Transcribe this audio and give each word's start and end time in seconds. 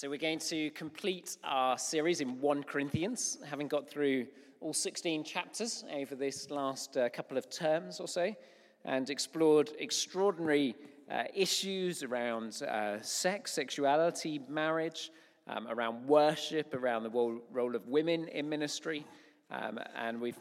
So, 0.00 0.08
we're 0.08 0.16
going 0.16 0.38
to 0.38 0.70
complete 0.70 1.38
our 1.42 1.76
series 1.76 2.20
in 2.20 2.40
1 2.40 2.62
Corinthians, 2.62 3.38
having 3.44 3.66
got 3.66 3.90
through 3.90 4.28
all 4.60 4.72
16 4.72 5.24
chapters 5.24 5.84
over 5.92 6.14
this 6.14 6.52
last 6.52 6.96
uh, 6.96 7.08
couple 7.08 7.36
of 7.36 7.50
terms 7.50 7.98
or 7.98 8.06
so, 8.06 8.32
and 8.84 9.10
explored 9.10 9.72
extraordinary 9.80 10.76
uh, 11.10 11.24
issues 11.34 12.04
around 12.04 12.62
uh, 12.62 13.02
sex, 13.02 13.50
sexuality, 13.50 14.40
marriage, 14.48 15.10
um, 15.48 15.66
around 15.66 16.06
worship, 16.06 16.74
around 16.74 17.02
the 17.02 17.10
role, 17.10 17.74
of 17.74 17.88
women 17.88 18.28
in 18.28 18.48
ministry. 18.48 19.04
Um, 19.50 19.80
and 19.96 20.20
we've 20.20 20.38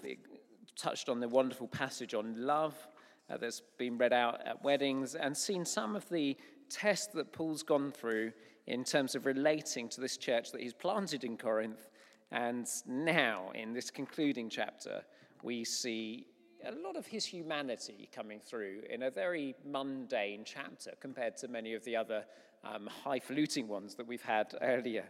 touched 0.75 1.09
on 1.09 1.19
the 1.19 1.27
wonderful 1.27 1.67
passage 1.67 2.13
on 2.13 2.45
love 2.45 2.75
uh, 3.27 3.37
that's 3.37 3.63
been 3.79 3.97
read 3.97 4.13
out 4.13 4.39
at 4.45 4.63
weddings 4.63 5.15
and 5.15 5.35
seen 5.35 5.65
some 5.65 5.95
of 5.95 6.07
the 6.09 6.37
tests 6.69 7.07
that 7.15 7.33
Paul's 7.33 7.63
gone 7.63 7.91
through 7.91 8.33
in 8.67 8.83
terms 8.83 9.15
of 9.15 9.25
relating 9.25 9.87
to 9.89 10.01
this 10.01 10.17
church 10.17 10.51
that 10.51 10.61
he's 10.61 10.73
planted 10.73 11.23
in 11.23 11.37
Corinth. 11.37 11.89
And 12.31 12.67
now, 12.85 13.51
in 13.55 13.73
this 13.73 13.89
concluding 13.89 14.49
chapter, 14.49 15.01
we 15.41 15.63
see 15.63 16.27
a 16.65 16.71
lot 16.71 16.97
of 16.97 17.07
his 17.07 17.25
humanity 17.25 18.09
coming 18.13 18.39
through 18.39 18.81
in 18.89 19.03
a 19.03 19.11
very 19.11 19.55
mundane 19.65 20.43
chapter 20.45 20.91
compared 20.99 21.37
to 21.37 21.47
many 21.47 21.73
of 21.73 21.83
the 21.85 21.95
other 21.95 22.25
um, 22.65 22.89
highfalutin 23.03 23.67
ones 23.67 23.95
that 23.95 24.05
we've 24.05 24.21
had 24.21 24.53
earlier. 24.61 25.05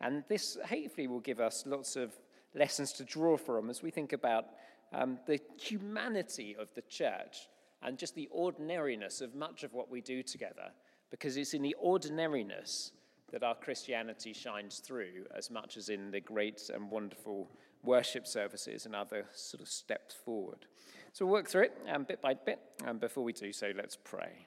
And 0.00 0.22
this 0.28 0.56
hopefully 0.68 1.08
will 1.08 1.20
give 1.20 1.40
us 1.40 1.64
lots 1.66 1.96
of 1.96 2.12
lessons 2.54 2.92
to 2.92 3.04
draw 3.04 3.36
from 3.36 3.70
as 3.70 3.82
we 3.82 3.90
think 3.90 4.12
about 4.12 4.46
um, 4.92 5.18
the 5.26 5.40
humanity 5.58 6.56
of 6.58 6.68
the 6.74 6.82
church 6.82 7.48
and 7.82 7.98
just 7.98 8.14
the 8.14 8.28
ordinariness 8.30 9.20
of 9.20 9.34
much 9.34 9.64
of 9.64 9.72
what 9.72 9.90
we 9.90 10.00
do 10.00 10.22
together, 10.22 10.70
because 11.10 11.36
it's 11.36 11.54
in 11.54 11.62
the 11.62 11.74
ordinariness 11.80 12.92
that 13.32 13.42
our 13.42 13.54
Christianity 13.54 14.32
shines 14.32 14.78
through 14.78 15.26
as 15.34 15.50
much 15.50 15.76
as 15.76 15.88
in 15.88 16.10
the 16.10 16.20
great 16.20 16.70
and 16.72 16.90
wonderful 16.90 17.50
worship 17.82 18.26
services 18.26 18.86
and 18.86 18.94
other 18.94 19.26
sort 19.32 19.62
of 19.62 19.68
steps 19.68 20.14
forward. 20.14 20.66
So 21.12 21.24
we'll 21.24 21.34
work 21.34 21.48
through 21.48 21.64
it 21.64 21.78
um, 21.88 22.04
bit 22.04 22.20
by 22.20 22.34
bit, 22.34 22.60
and 22.84 23.00
before 23.00 23.24
we 23.24 23.32
do 23.32 23.52
so, 23.52 23.72
let's 23.76 23.96
pray. 23.96 24.46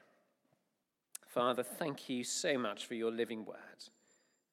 Father, 1.26 1.62
thank 1.62 2.08
you 2.08 2.22
so 2.24 2.56
much 2.56 2.86
for 2.86 2.94
your 2.94 3.10
living 3.10 3.44
word, 3.44 3.90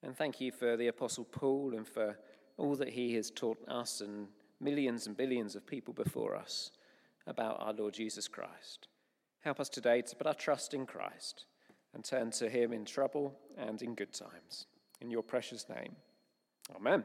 and 0.03 0.17
thank 0.17 0.41
you 0.41 0.51
for 0.51 0.75
the 0.75 0.87
Apostle 0.87 1.25
Paul 1.25 1.73
and 1.75 1.87
for 1.87 2.17
all 2.57 2.75
that 2.75 2.89
he 2.89 3.13
has 3.15 3.31
taught 3.31 3.59
us 3.67 4.01
and 4.01 4.27
millions 4.59 5.07
and 5.07 5.15
billions 5.15 5.55
of 5.55 5.65
people 5.65 5.93
before 5.93 6.35
us 6.35 6.71
about 7.27 7.57
our 7.59 7.73
Lord 7.73 7.93
Jesus 7.93 8.27
Christ. 8.27 8.87
Help 9.41 9.59
us 9.59 9.69
today 9.69 10.01
to 10.01 10.15
put 10.15 10.27
our 10.27 10.33
trust 10.33 10.73
in 10.73 10.85
Christ 10.85 11.45
and 11.93 12.03
turn 12.03 12.31
to 12.31 12.49
him 12.49 12.73
in 12.73 12.85
trouble 12.85 13.37
and 13.57 13.81
in 13.81 13.95
good 13.95 14.13
times. 14.13 14.67
In 15.01 15.09
your 15.09 15.23
precious 15.23 15.67
name. 15.67 15.95
Amen. 16.75 17.03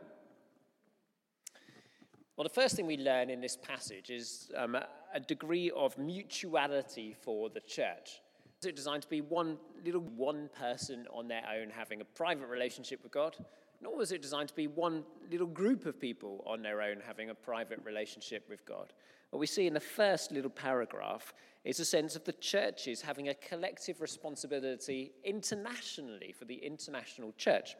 Well, 2.36 2.44
the 2.44 2.50
first 2.50 2.76
thing 2.76 2.86
we 2.86 2.98
learn 2.98 3.30
in 3.30 3.40
this 3.40 3.56
passage 3.56 4.10
is 4.10 4.50
um, 4.56 4.76
a 5.14 5.20
degree 5.20 5.70
of 5.70 5.96
mutuality 5.96 7.16
for 7.18 7.48
the 7.48 7.60
church. 7.60 8.20
Is 8.60 8.66
it 8.66 8.76
designed 8.76 9.02
to 9.02 9.08
be 9.08 9.22
one 9.22 9.56
little 9.84 10.02
one 10.02 10.50
person 10.58 11.06
on 11.10 11.28
their 11.28 11.42
own 11.58 11.70
having 11.70 12.02
a 12.02 12.04
private 12.04 12.48
relationship 12.48 13.02
with 13.02 13.12
God? 13.12 13.36
Nor 13.80 13.96
was 13.96 14.12
it 14.12 14.22
designed 14.22 14.48
to 14.48 14.54
be 14.54 14.66
one 14.66 15.04
little 15.30 15.46
group 15.46 15.86
of 15.86 16.00
people 16.00 16.42
on 16.46 16.62
their 16.62 16.82
own 16.82 16.98
having 17.06 17.30
a 17.30 17.34
private 17.34 17.80
relationship 17.84 18.48
with 18.48 18.64
God. 18.66 18.92
What 19.30 19.40
we 19.40 19.46
see 19.46 19.66
in 19.66 19.74
the 19.74 19.80
first 19.80 20.32
little 20.32 20.50
paragraph 20.50 21.34
is 21.64 21.80
a 21.80 21.84
sense 21.84 22.14
of 22.14 22.24
the 22.24 22.32
churches 22.34 23.02
having 23.02 23.28
a 23.28 23.34
collective 23.34 24.00
responsibility 24.00 25.12
internationally 25.24 26.32
for 26.32 26.44
the 26.44 26.54
international 26.54 27.32
church. 27.36 27.76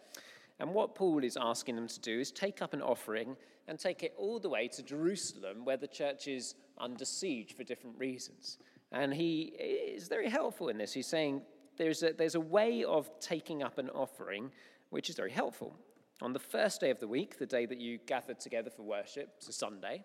And 0.59 0.75
what 0.75 0.95
Paul 0.95 1.23
is 1.23 1.37
asking 1.41 1.77
them 1.77 1.87
to 1.87 2.01
do 2.01 2.19
is 2.19 2.33
take 2.33 2.63
up 2.63 2.73
an 2.73 2.83
offering 2.83 3.37
and 3.69 3.79
take 3.79 4.03
it 4.03 4.15
all 4.17 4.41
the 4.41 4.49
way 4.49 4.69
to 4.69 4.83
Jerusalem, 4.83 5.65
where 5.65 5.77
the 5.77 5.87
church 5.87 6.29
is 6.29 6.55
under 6.79 7.05
siege 7.05 7.55
for 7.55 7.62
different 7.62 7.99
reasons. 7.99 8.59
And 8.93 9.12
he 9.12 9.53
is 9.59 10.09
very 10.09 10.29
helpful 10.29 10.69
in 10.69 10.79
this. 10.79 10.93
He's 10.93 11.06
saying 11.06 11.43
there's 11.77 12.03
a, 12.03 12.12
there's 12.12 12.37
a 12.37 12.41
way 12.41 12.85
of 12.85 13.11
taking 13.21 13.62
up 13.62 13.79
an 13.79 13.91
offering 13.91 14.51
which 14.91 15.11
is 15.11 15.17
very 15.17 15.33
helpful. 15.33 15.77
On 16.23 16.33
the 16.33 16.39
first 16.39 16.81
day 16.81 16.91
of 16.91 17.01
the 17.01 17.09
week, 17.09 17.39
the 17.39 17.47
day 17.47 17.67
that 17.67 17.79
you 17.79 17.99
gathered 18.06 18.41
together 18.41 18.71
for 18.71 18.83
worship, 18.83 19.35
it's 19.37 19.49
a 19.49 19.53
Sunday, 19.53 20.03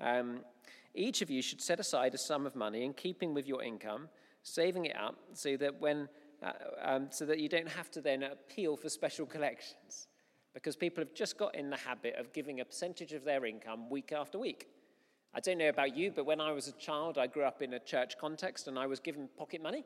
um, 0.00 0.40
each 0.94 1.22
of 1.22 1.30
you 1.30 1.42
should 1.42 1.60
set 1.60 1.80
aside 1.80 2.14
a 2.14 2.18
sum 2.18 2.46
of 2.46 2.56
money 2.56 2.84
in 2.84 2.92
keeping 2.92 3.34
with 3.34 3.46
your 3.46 3.62
income, 3.62 4.08
saving 4.42 4.86
it 4.86 4.96
up 4.96 5.16
so 5.32 5.56
that 5.56 5.80
when 5.80 6.08
uh, 6.42 6.52
um, 6.82 7.06
so 7.10 7.26
that 7.26 7.40
you 7.40 7.48
don't 7.48 7.68
have 7.68 7.90
to 7.90 8.00
then 8.00 8.22
appeal 8.22 8.76
for 8.76 8.88
special 8.88 9.26
collections 9.26 10.06
because 10.54 10.76
people 10.76 11.02
have 11.02 11.12
just 11.14 11.36
got 11.36 11.54
in 11.54 11.70
the 11.70 11.76
habit 11.76 12.14
of 12.16 12.32
giving 12.32 12.60
a 12.60 12.64
percentage 12.64 13.12
of 13.12 13.24
their 13.24 13.44
income 13.44 13.90
week 13.90 14.12
after 14.12 14.38
week. 14.38 14.68
I 15.34 15.40
don't 15.40 15.58
know 15.58 15.68
about 15.68 15.96
you, 15.96 16.10
but 16.10 16.26
when 16.26 16.40
I 16.40 16.52
was 16.52 16.68
a 16.68 16.72
child, 16.72 17.18
I 17.18 17.26
grew 17.26 17.44
up 17.44 17.60
in 17.60 17.74
a 17.74 17.78
church 17.78 18.16
context 18.18 18.66
and 18.66 18.78
I 18.78 18.86
was 18.86 18.98
given 18.98 19.28
pocket 19.36 19.62
money. 19.62 19.84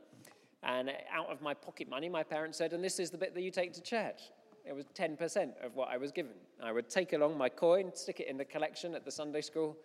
And 0.63 0.91
out 1.13 1.31
of 1.31 1.43
my 1.43 1.55
pocket 1.55 1.89
money, 1.89 2.09
my 2.09 2.23
parents 2.23 2.59
said, 2.59 2.73
and 2.73 2.83
this 2.83 3.01
is 3.01 3.11
the 3.11 3.19
bit 3.19 3.35
that 3.35 3.43
you 3.43 3.51
take 3.51 3.73
to 3.75 3.83
church. 3.83 4.21
It 4.65 4.75
was 4.75 4.85
10% 4.95 5.65
of 5.65 5.75
what 5.75 5.89
I 5.89 5.97
was 5.97 6.13
given. 6.13 6.33
I 6.63 6.71
would 6.71 6.89
take 6.89 7.13
along 7.13 7.37
my 7.37 7.49
coin, 7.49 7.91
stick 7.95 8.21
it 8.21 8.29
in 8.29 8.37
the 8.37 8.45
collection 8.45 8.95
at 8.95 9.05
the 9.05 9.11
Sunday 9.11 9.41
school, 9.41 9.77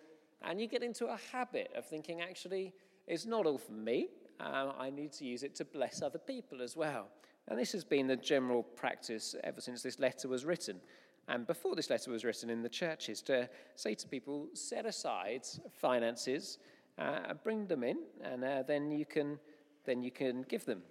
and 0.42 0.60
you 0.60 0.66
get 0.66 0.82
into 0.82 1.06
a 1.06 1.18
habit 1.32 1.70
of 1.76 1.86
thinking, 1.86 2.20
actually, 2.20 2.72
it's 3.06 3.26
not 3.26 3.46
all 3.46 3.58
for 3.58 3.72
me. 3.72 4.08
Uh, 4.40 4.72
I 4.78 4.90
need 4.90 5.12
to 5.14 5.24
use 5.24 5.42
it 5.42 5.54
to 5.56 5.64
bless 5.64 6.02
other 6.02 6.18
people 6.18 6.62
as 6.62 6.76
well. 6.76 7.08
And 7.48 7.58
this 7.58 7.72
has 7.72 7.84
been 7.84 8.06
the 8.06 8.16
general 8.16 8.62
practice 8.62 9.34
ever 9.42 9.60
since 9.60 9.82
this 9.82 9.98
letter 9.98 10.28
was 10.28 10.44
written. 10.44 10.80
And 11.28 11.46
before 11.46 11.74
this 11.74 11.90
letter 11.90 12.10
was 12.10 12.24
written 12.24 12.50
in 12.50 12.62
the 12.62 12.68
churches, 12.68 13.20
to 13.22 13.48
say 13.74 13.94
to 13.94 14.06
people, 14.06 14.48
set 14.54 14.86
aside 14.86 15.42
finances, 15.72 16.58
uh, 16.98 17.34
bring 17.42 17.66
them 17.66 17.84
in, 17.84 17.98
and 18.22 18.44
uh, 18.44 18.62
then 18.62 18.90
you 18.90 19.04
can 19.04 19.38
then 19.84 20.02
you 20.02 20.10
can 20.10 20.42
give 20.42 20.66
them. 20.66 20.82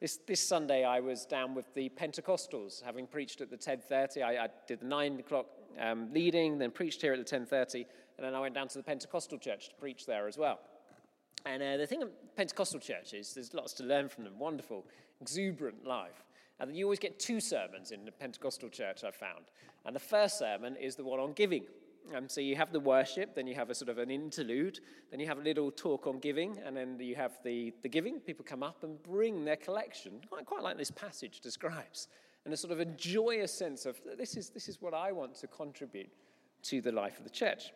This, 0.00 0.18
this 0.26 0.40
Sunday, 0.40 0.82
I 0.82 1.00
was 1.00 1.26
down 1.26 1.54
with 1.54 1.74
the 1.74 1.90
Pentecostals, 1.90 2.82
having 2.82 3.06
preached 3.06 3.42
at 3.42 3.50
the 3.50 3.56
10.30. 3.58 4.22
I, 4.22 4.44
I 4.44 4.48
did 4.66 4.80
the 4.80 4.86
9 4.86 5.20
o'clock 5.20 5.46
um, 5.78 6.12
leading, 6.12 6.58
then 6.58 6.70
preached 6.70 7.00
here 7.02 7.12
at 7.12 7.18
the 7.18 7.38
10.30, 7.38 7.74
and 7.74 7.84
then 8.18 8.34
I 8.34 8.40
went 8.40 8.54
down 8.54 8.68
to 8.68 8.78
the 8.78 8.84
Pentecostal 8.84 9.38
church 9.38 9.68
to 9.68 9.74
preach 9.76 10.06
there 10.06 10.28
as 10.28 10.36
well. 10.36 10.60
And 11.46 11.62
uh, 11.62 11.76
the 11.76 11.86
thing 11.86 12.02
of 12.02 12.10
Pentecostal 12.36 12.80
churches, 12.80 13.32
there's 13.34 13.54
lots 13.54 13.72
to 13.74 13.84
learn 13.84 14.08
from 14.08 14.24
them. 14.24 14.38
Wonderful, 14.38 14.84
exuberant 15.20 15.86
life. 15.86 16.22
And 16.58 16.76
you 16.76 16.84
always 16.84 16.98
get 16.98 17.18
two 17.18 17.40
sermons 17.40 17.90
in 17.90 18.04
the 18.04 18.12
Pentecostal 18.12 18.68
church, 18.68 19.02
I've 19.04 19.14
found. 19.14 19.46
And 19.86 19.96
the 19.96 20.00
first 20.00 20.38
sermon 20.38 20.76
is 20.76 20.96
the 20.96 21.04
one 21.04 21.18
on 21.18 21.32
giving. 21.32 21.64
Um, 22.14 22.28
so 22.28 22.40
you 22.40 22.56
have 22.56 22.72
the 22.72 22.80
worship, 22.80 23.34
then 23.34 23.46
you 23.46 23.54
have 23.54 23.70
a 23.70 23.74
sort 23.74 23.88
of 23.88 23.98
an 23.98 24.10
interlude, 24.10 24.80
then 25.10 25.20
you 25.20 25.26
have 25.26 25.38
a 25.38 25.42
little 25.42 25.70
talk 25.70 26.06
on 26.06 26.18
giving, 26.18 26.58
and 26.64 26.76
then 26.76 26.98
you 26.98 27.14
have 27.14 27.38
the, 27.44 27.72
the 27.82 27.88
giving. 27.88 28.20
People 28.20 28.44
come 28.44 28.62
up 28.62 28.82
and 28.82 29.02
bring 29.02 29.44
their 29.44 29.56
collection, 29.56 30.20
quite, 30.28 30.44
quite 30.44 30.62
like 30.62 30.76
this 30.76 30.90
passage 30.90 31.40
describes, 31.40 32.08
and 32.44 32.54
a 32.54 32.56
sort 32.56 32.72
of 32.72 32.80
a 32.80 32.84
joyous 32.84 33.52
sense 33.52 33.86
of 33.86 34.00
this 34.16 34.36
is, 34.36 34.50
this 34.50 34.68
is 34.68 34.80
what 34.80 34.94
I 34.94 35.12
want 35.12 35.34
to 35.36 35.46
contribute 35.46 36.10
to 36.62 36.80
the 36.80 36.92
life 36.92 37.18
of 37.18 37.24
the 37.24 37.30
church. 37.30 37.72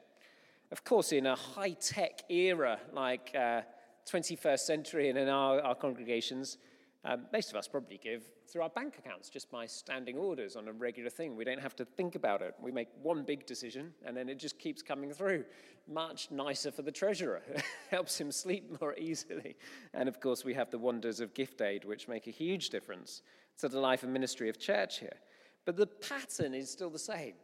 Of 0.73 0.85
course, 0.85 1.13
in 1.13 1.27
a 1.27 1.37
high 1.37 1.73
tech 1.73 2.23
era 2.31 2.79
like 2.93 3.31
uh, 3.35 3.63
21st 4.11 4.61
century 4.61 5.09
and 5.09 5.19
in 5.19 5.29
our, 5.29 5.61
our 5.61 5.75
congregations, 5.75 6.59
um, 7.05 7.27
most 7.33 7.51
of 7.51 7.57
us 7.57 7.69
probably 7.69 7.99
give 8.03 8.23
through 8.49 8.63
our 8.63 8.71
bank 8.71 8.99
accounts 8.99 9.29
just 9.29 9.51
by 9.51 9.67
standing 9.67 10.17
orders 10.17 10.57
on 10.57 10.69
a 10.69 10.73
regular 10.73 11.11
thing. 11.11 11.37
We 11.37 11.45
don't 11.45 11.61
have 11.61 11.77
to 11.77 11.85
think 11.85 12.15
about 12.15 12.41
it. 12.41 12.55
We 12.61 12.71
make 12.71 12.89
one 13.03 13.25
big 13.25 13.47
decision 13.47 13.93
and 14.05 14.17
then 14.17 14.29
it 14.29 14.39
just 14.39 14.59
keeps 14.59 14.83
coming 14.83 15.13
through. 15.13 15.45
Much 15.87 16.31
nicer 16.31 16.71
for 16.71 16.81
the 16.81 16.91
treasurer, 16.91 17.43
helps 17.91 18.19
him 18.19 18.33
sleep 18.33 18.81
more 18.81 18.95
easily. 18.97 19.57
And 19.93 20.09
of 20.09 20.19
course, 20.19 20.45
we 20.45 20.55
have 20.55 20.71
the 20.71 20.79
wonders 20.79 21.21
of 21.21 21.35
gift 21.35 21.61
aid, 21.61 21.85
which 21.85 22.09
make 22.09 22.27
a 22.27 22.31
huge 22.31 22.71
difference 22.71 23.21
to 23.59 23.69
the 23.69 23.81
life 23.81 24.03
and 24.03 24.13
ministry 24.13 24.49
of 24.49 24.59
church 24.59 25.01
here. 25.01 25.17
But 25.65 25.77
the 25.77 25.87
pattern 25.87 26.55
is 26.55 26.71
still 26.71 26.91
the 26.91 26.99
same. 26.99 27.35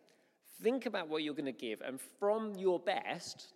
Think 0.62 0.86
about 0.86 1.08
what 1.08 1.22
you're 1.22 1.34
going 1.34 1.46
to 1.46 1.52
give, 1.52 1.80
and 1.80 1.98
from 2.18 2.54
your 2.54 2.78
best, 2.78 3.54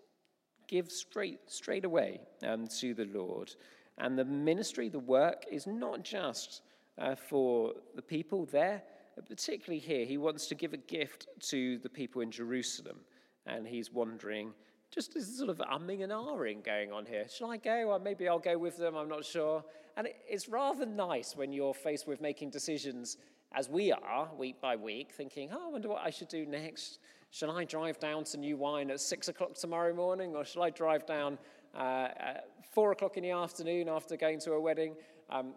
give 0.68 0.90
straight, 0.90 1.40
straight 1.46 1.84
away 1.84 2.20
um, 2.42 2.66
to 2.80 2.94
the 2.94 3.04
Lord. 3.06 3.54
And 3.98 4.18
the 4.18 4.24
ministry, 4.24 4.88
the 4.88 4.98
work, 4.98 5.44
is 5.50 5.66
not 5.66 6.02
just 6.02 6.62
uh, 6.98 7.14
for 7.14 7.74
the 7.94 8.02
people 8.02 8.46
there, 8.46 8.82
particularly 9.28 9.80
here. 9.80 10.06
He 10.06 10.16
wants 10.16 10.46
to 10.48 10.54
give 10.54 10.72
a 10.72 10.78
gift 10.78 11.28
to 11.50 11.78
the 11.78 11.88
people 11.88 12.22
in 12.22 12.30
Jerusalem. 12.30 13.00
And 13.46 13.66
he's 13.66 13.92
wondering, 13.92 14.52
just 14.94 15.14
this 15.14 15.36
sort 15.36 15.50
of 15.50 15.58
umming 15.58 16.02
and 16.02 16.12
ahhing 16.12 16.64
going 16.64 16.92
on 16.92 17.04
here. 17.06 17.26
Shall 17.28 17.50
I 17.50 17.56
go? 17.56 17.90
Or 17.90 17.98
maybe 17.98 18.28
I'll 18.28 18.38
go 18.38 18.56
with 18.56 18.76
them, 18.76 18.94
I'm 18.94 19.08
not 19.08 19.24
sure. 19.24 19.64
And 19.96 20.08
it's 20.28 20.48
rather 20.48 20.86
nice 20.86 21.34
when 21.36 21.52
you're 21.52 21.74
faced 21.74 22.06
with 22.06 22.20
making 22.20 22.50
decisions, 22.50 23.16
as 23.52 23.68
we 23.68 23.92
are, 23.92 24.28
week 24.38 24.60
by 24.60 24.76
week, 24.76 25.12
thinking, 25.12 25.50
oh, 25.52 25.68
I 25.68 25.72
wonder 25.72 25.88
what 25.88 26.02
I 26.04 26.10
should 26.10 26.28
do 26.28 26.46
next. 26.46 26.98
Shall 27.30 27.50
I 27.50 27.64
drive 27.64 27.98
down 27.98 28.24
to 28.24 28.36
New 28.36 28.56
Wine 28.56 28.90
at 28.90 29.00
six 29.00 29.28
o'clock 29.28 29.54
tomorrow 29.54 29.92
morning? 29.92 30.36
Or 30.36 30.44
shall 30.44 30.62
I 30.62 30.70
drive 30.70 31.06
down 31.06 31.38
uh, 31.74 32.08
at 32.16 32.48
four 32.72 32.92
o'clock 32.92 33.16
in 33.16 33.24
the 33.24 33.30
afternoon 33.30 33.88
after 33.88 34.16
going 34.16 34.38
to 34.40 34.52
a 34.52 34.60
wedding? 34.60 34.94
Um, 35.30 35.54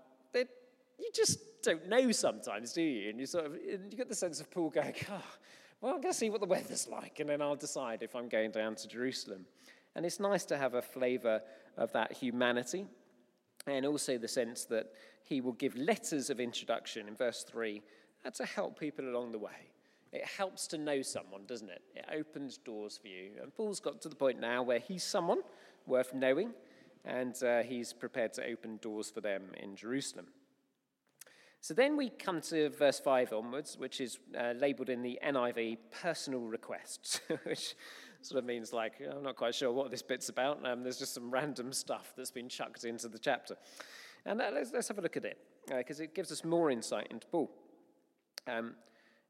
you 0.99 1.09
just 1.13 1.39
don't 1.61 1.87
know 1.87 2.11
sometimes, 2.11 2.73
do 2.73 2.81
you? 2.81 3.09
And 3.09 3.19
you 3.19 3.25
sort 3.25 3.45
of 3.45 3.55
you 3.55 3.95
get 3.95 4.09
the 4.09 4.15
sense 4.15 4.39
of 4.39 4.49
Paul 4.49 4.69
going, 4.69 4.95
oh, 5.11 5.23
well, 5.81 5.93
I'm 5.93 6.01
going 6.01 6.13
to 6.13 6.17
see 6.17 6.29
what 6.29 6.41
the 6.41 6.47
weather's 6.47 6.87
like, 6.87 7.19
and 7.19 7.29
then 7.29 7.41
I'll 7.41 7.55
decide 7.55 8.01
if 8.01 8.15
I'm 8.15 8.29
going 8.29 8.51
down 8.51 8.75
to 8.75 8.87
Jerusalem. 8.87 9.45
And 9.95 10.05
it's 10.05 10.19
nice 10.19 10.45
to 10.45 10.57
have 10.57 10.73
a 10.73 10.81
flavour 10.81 11.41
of 11.77 11.91
that 11.93 12.13
humanity, 12.13 12.85
and 13.67 13.85
also 13.85 14.17
the 14.17 14.27
sense 14.27 14.65
that 14.65 14.87
he 15.23 15.41
will 15.41 15.53
give 15.53 15.75
letters 15.75 16.29
of 16.29 16.39
introduction 16.39 17.07
in 17.07 17.15
verse 17.15 17.43
3 17.43 17.81
to 18.33 18.45
help 18.45 18.79
people 18.79 19.07
along 19.07 19.31
the 19.31 19.37
way. 19.37 19.71
It 20.11 20.25
helps 20.25 20.67
to 20.67 20.77
know 20.77 21.01
someone, 21.01 21.41
doesn't 21.47 21.69
it? 21.69 21.81
It 21.95 22.05
opens 22.13 22.57
doors 22.57 22.97
for 22.97 23.07
you. 23.07 23.31
And 23.41 23.53
Paul's 23.53 23.79
got 23.79 24.01
to 24.01 24.09
the 24.09 24.15
point 24.15 24.39
now 24.39 24.63
where 24.63 24.79
he's 24.79 25.03
someone 25.03 25.41
worth 25.85 26.13
knowing, 26.13 26.53
and 27.05 27.41
uh, 27.43 27.63
he's 27.63 27.93
prepared 27.93 28.33
to 28.33 28.45
open 28.45 28.77
doors 28.81 29.09
for 29.09 29.21
them 29.21 29.43
in 29.57 29.75
Jerusalem. 29.75 30.27
So 31.67 31.73
then 31.73 31.97
we 31.97 32.11
come 32.11 32.39
to 32.43 32.69
verse 32.69 32.97
5 32.97 33.33
onwards, 33.33 33.77
which 33.77 33.99
is 33.99 34.19
uh, 34.39 34.53
labeled 34.57 34.87
in 34.87 35.01
the 35.01 35.19
NIV 35.21 35.79
personal 36.01 36.39
requests, 36.39 37.19
which 37.43 37.75
sort 38.21 38.39
of 38.41 38.45
means 38.45 38.71
like, 38.71 38.93
I'm 39.01 39.21
not 39.21 39.35
quite 39.35 39.53
sure 39.53 39.73
what 39.73 39.91
this 39.91 40.01
bit's 40.01 40.29
about. 40.29 40.65
Um, 40.65 40.81
there's 40.81 40.97
just 40.97 41.13
some 41.13 41.29
random 41.29 41.73
stuff 41.73 42.13
that's 42.15 42.31
been 42.31 42.47
chucked 42.47 42.85
into 42.85 43.09
the 43.09 43.19
chapter. 43.19 43.57
And 44.25 44.41
uh, 44.41 44.49
let's, 44.53 44.71
let's 44.71 44.87
have 44.87 44.97
a 44.97 45.01
look 45.01 45.17
at 45.17 45.25
it, 45.25 45.39
because 45.67 45.99
uh, 45.99 46.03
it 46.03 46.15
gives 46.15 46.31
us 46.31 46.45
more 46.45 46.71
insight 46.71 47.07
into 47.11 47.27
Paul. 47.27 47.51
Um, 48.47 48.75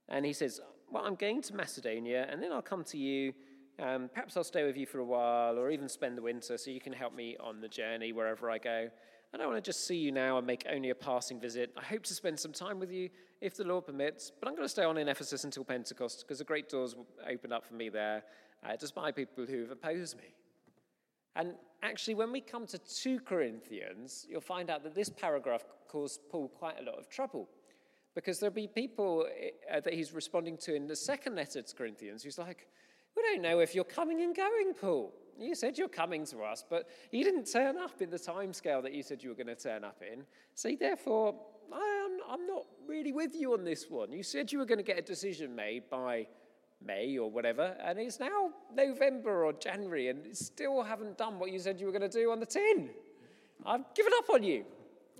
and 0.07 0.24
he 0.24 0.31
says, 0.31 0.62
Well, 0.92 1.06
I'm 1.07 1.16
going 1.16 1.42
to 1.42 1.56
Macedonia, 1.56 2.28
and 2.30 2.40
then 2.40 2.51
I'll 2.51 2.62
come 2.62 2.83
to 2.83 3.00
you. 3.00 3.33
Um, 3.80 4.12
perhaps 4.13 4.38
I'll 4.38 4.44
stay 4.44 4.63
with 4.63 4.78
you 4.78 4.86
for 4.86 5.00
a 5.00 5.06
while, 5.06 5.57
or 5.57 5.72
even 5.72 5.90
spend 5.90 6.16
the 6.16 6.22
winter 6.22 6.60
so 6.60 6.69
you 6.69 6.81
can 6.81 6.94
help 6.94 7.16
me 7.16 7.36
on 7.40 7.62
the 7.62 7.68
journey 7.68 8.13
wherever 8.13 8.51
I 8.51 8.60
go. 8.60 8.90
I 9.33 9.38
don't 9.38 9.47
want 9.47 9.63
to 9.63 9.68
just 9.68 9.85
see 9.85 9.97
you 9.97 10.12
now 10.12 10.38
and 10.38 10.47
make 10.47 10.65
only 10.71 10.89
a 10.89 10.95
passing 10.95 11.39
visit. 11.39 11.74
I 11.77 11.83
hope 11.83 12.03
to 12.03 12.13
spend 12.13 12.39
some 12.39 12.53
time 12.53 12.79
with 12.79 12.91
you 12.91 13.09
if 13.41 13.57
the 13.57 13.65
Lord 13.65 13.85
permits, 13.85 14.31
but 14.39 14.47
I'm 14.47 14.56
going 14.56 14.65
to 14.65 14.69
stay 14.69 14.83
on 14.83 14.97
in 14.97 15.09
Ephesus 15.09 15.44
until 15.44 15.63
Pentecost 15.63 16.24
because 16.25 16.39
the 16.39 16.45
great 16.45 16.69
doors 16.69 16.95
opened 17.29 17.53
up 17.53 17.65
for 17.65 17.74
me 17.74 17.89
there, 17.89 18.24
uh, 18.65 18.75
despite 18.79 19.15
people 19.15 19.45
who 19.45 19.62
have 19.62 19.71
opposed 19.71 20.18
me. 20.18 20.33
And 21.35 21.53
actually, 21.83 22.15
when 22.15 22.31
we 22.31 22.41
come 22.41 22.65
to 22.68 22.79
2 22.79 23.19
Corinthians, 23.19 24.25
you'll 24.29 24.41
find 24.41 24.69
out 24.69 24.81
that 24.83 24.95
this 24.95 25.09
paragraph 25.09 25.63
caused 25.88 26.21
Paul 26.30 26.47
quite 26.47 26.80
a 26.80 26.83
lot 26.83 26.97
of 26.97 27.09
trouble 27.09 27.50
because 28.15 28.39
there'll 28.39 28.56
be 28.56 28.68
people 28.68 29.27
uh, 29.71 29.80
that 29.81 29.94
he's 29.94 30.13
responding 30.13 30.57
to 30.57 30.73
in 30.73 30.88
the 30.88 30.95
second 30.95 31.35
letter 31.35 31.62
to 31.62 31.75
Corinthians 31.75 32.23
who's 32.23 32.39
like, 32.39 32.68
We 33.15 33.23
don't 33.23 33.44
know 33.44 33.59
if 33.59 33.75
you're 33.75 33.83
coming 33.83 34.21
and 34.21 34.35
going, 34.35 34.73
Paul. 34.73 35.13
You 35.39 35.56
said 35.56 35.78
you're 35.78 35.88
coming 35.88 36.25
to 36.28 36.39
us, 36.39 36.63
but 36.68 36.88
you 37.12 37.24
didn't 37.24 37.51
turn 37.51 37.78
up 37.78 38.01
in 38.01 38.10
the 38.10 38.19
time 38.19 38.54
scale 38.54 38.81
that 38.81 38.94
you 38.94 39.04
said 39.04 39.22
you 39.22 39.30
were 39.30 39.36
going 39.36 39.48
to 39.48 39.56
turn 39.56 39.84
up 39.84 40.01
in. 40.01 40.24
See, 40.56 40.75
therefore, 40.75 41.36
I 41.72 42.06
am, 42.06 42.19
I'm 42.30 42.48
not 42.48 42.66
really 42.88 43.12
with 43.12 43.36
you 43.36 43.54
on 43.54 43.63
this 43.63 43.89
one. 43.89 44.12
You 44.12 44.24
said 44.24 44.51
you 44.51 44.60
were 44.60 44.66
going 44.66 44.80
to 44.80 44.84
get 44.84 44.98
a 44.98 45.01
decision 45.01 45.56
made 45.56 45.89
by 45.89 46.28
May 46.84 47.18
or 47.18 47.30
whatever, 47.30 47.75
and 47.84 48.00
it's 48.00 48.19
now 48.19 48.51
November 48.74 49.45
or 49.45 49.54
January, 49.54 50.10
and 50.10 50.36
still 50.36 50.84
haven't 50.84 51.18
done 51.18 51.40
what 51.40 51.51
you 51.51 51.60
said 51.60 51.80
you 51.80 51.86
were 51.88 51.92
going 51.92 52.10
to 52.10 52.19
do 52.19 52.31
on 52.31 52.40
the 52.40 52.45
tin. 52.45 52.90
I've 53.66 53.94
given 53.95 54.13
up 54.18 54.30
on 54.30 54.44
you. 54.44 54.66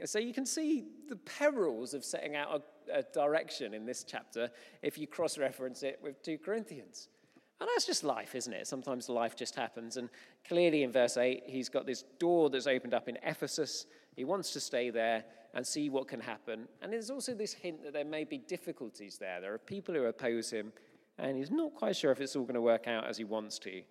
So 0.06 0.20
you 0.20 0.34
can 0.34 0.46
see 0.46 0.86
the 1.10 1.16
perils 1.16 1.94
of 1.94 2.06
setting 2.06 2.36
out 2.36 2.64
a, 2.92 3.00
a 3.00 3.04
direction 3.14 3.74
in 3.74 3.86
this 3.86 4.04
chapter 4.04 4.50
if 4.84 4.98
you 4.98 5.08
cross 5.08 5.38
reference 5.38 5.82
it 5.82 6.00
with 6.04 6.22
2 6.22 6.38
Corinthians. 6.38 7.10
And 7.60 7.68
that's 7.74 7.86
just 7.86 8.04
life, 8.04 8.36
isn't 8.36 8.54
it? 8.54 8.68
Sometimes 8.68 9.10
life 9.10 9.36
just 9.36 9.56
happens. 9.56 9.98
And 9.98 10.10
clearly 10.48 10.84
in 10.84 10.92
verse 10.92 11.18
8, 11.18 11.44
he's 11.48 11.70
got 11.70 11.86
this 11.88 12.04
door 12.20 12.50
that's 12.50 12.68
opened 12.68 12.94
up 12.94 13.10
in 13.10 13.18
Ephesus. 13.24 13.88
He 14.16 14.26
wants 14.26 14.54
to 14.54 14.60
stay 14.60 14.92
there 14.92 15.24
and 15.54 15.66
see 15.66 15.90
what 15.90 16.08
can 16.08 16.20
happen. 16.20 16.68
And 16.82 16.94
there's 16.94 17.10
also 17.10 17.34
this 17.34 17.54
hint 17.54 17.84
that 17.84 17.94
there 17.94 18.06
may 18.06 18.26
be 18.26 18.38
difficulties 18.38 19.18
there. 19.18 19.42
There 19.42 19.54
are 19.54 19.58
people 19.58 19.96
who 19.96 20.04
oppose 20.04 20.52
him, 20.52 20.72
and 21.18 21.36
he's 21.36 21.50
not 21.50 21.74
quite 21.74 21.96
sure 21.96 22.12
if 22.12 22.22
it's 22.22 22.36
all 22.36 22.44
going 22.44 22.56
to 22.56 22.62
work 22.62 22.88
out 22.88 23.08
as 23.08 23.18
he 23.18 23.24
wants 23.24 23.58
to. 23.60 23.82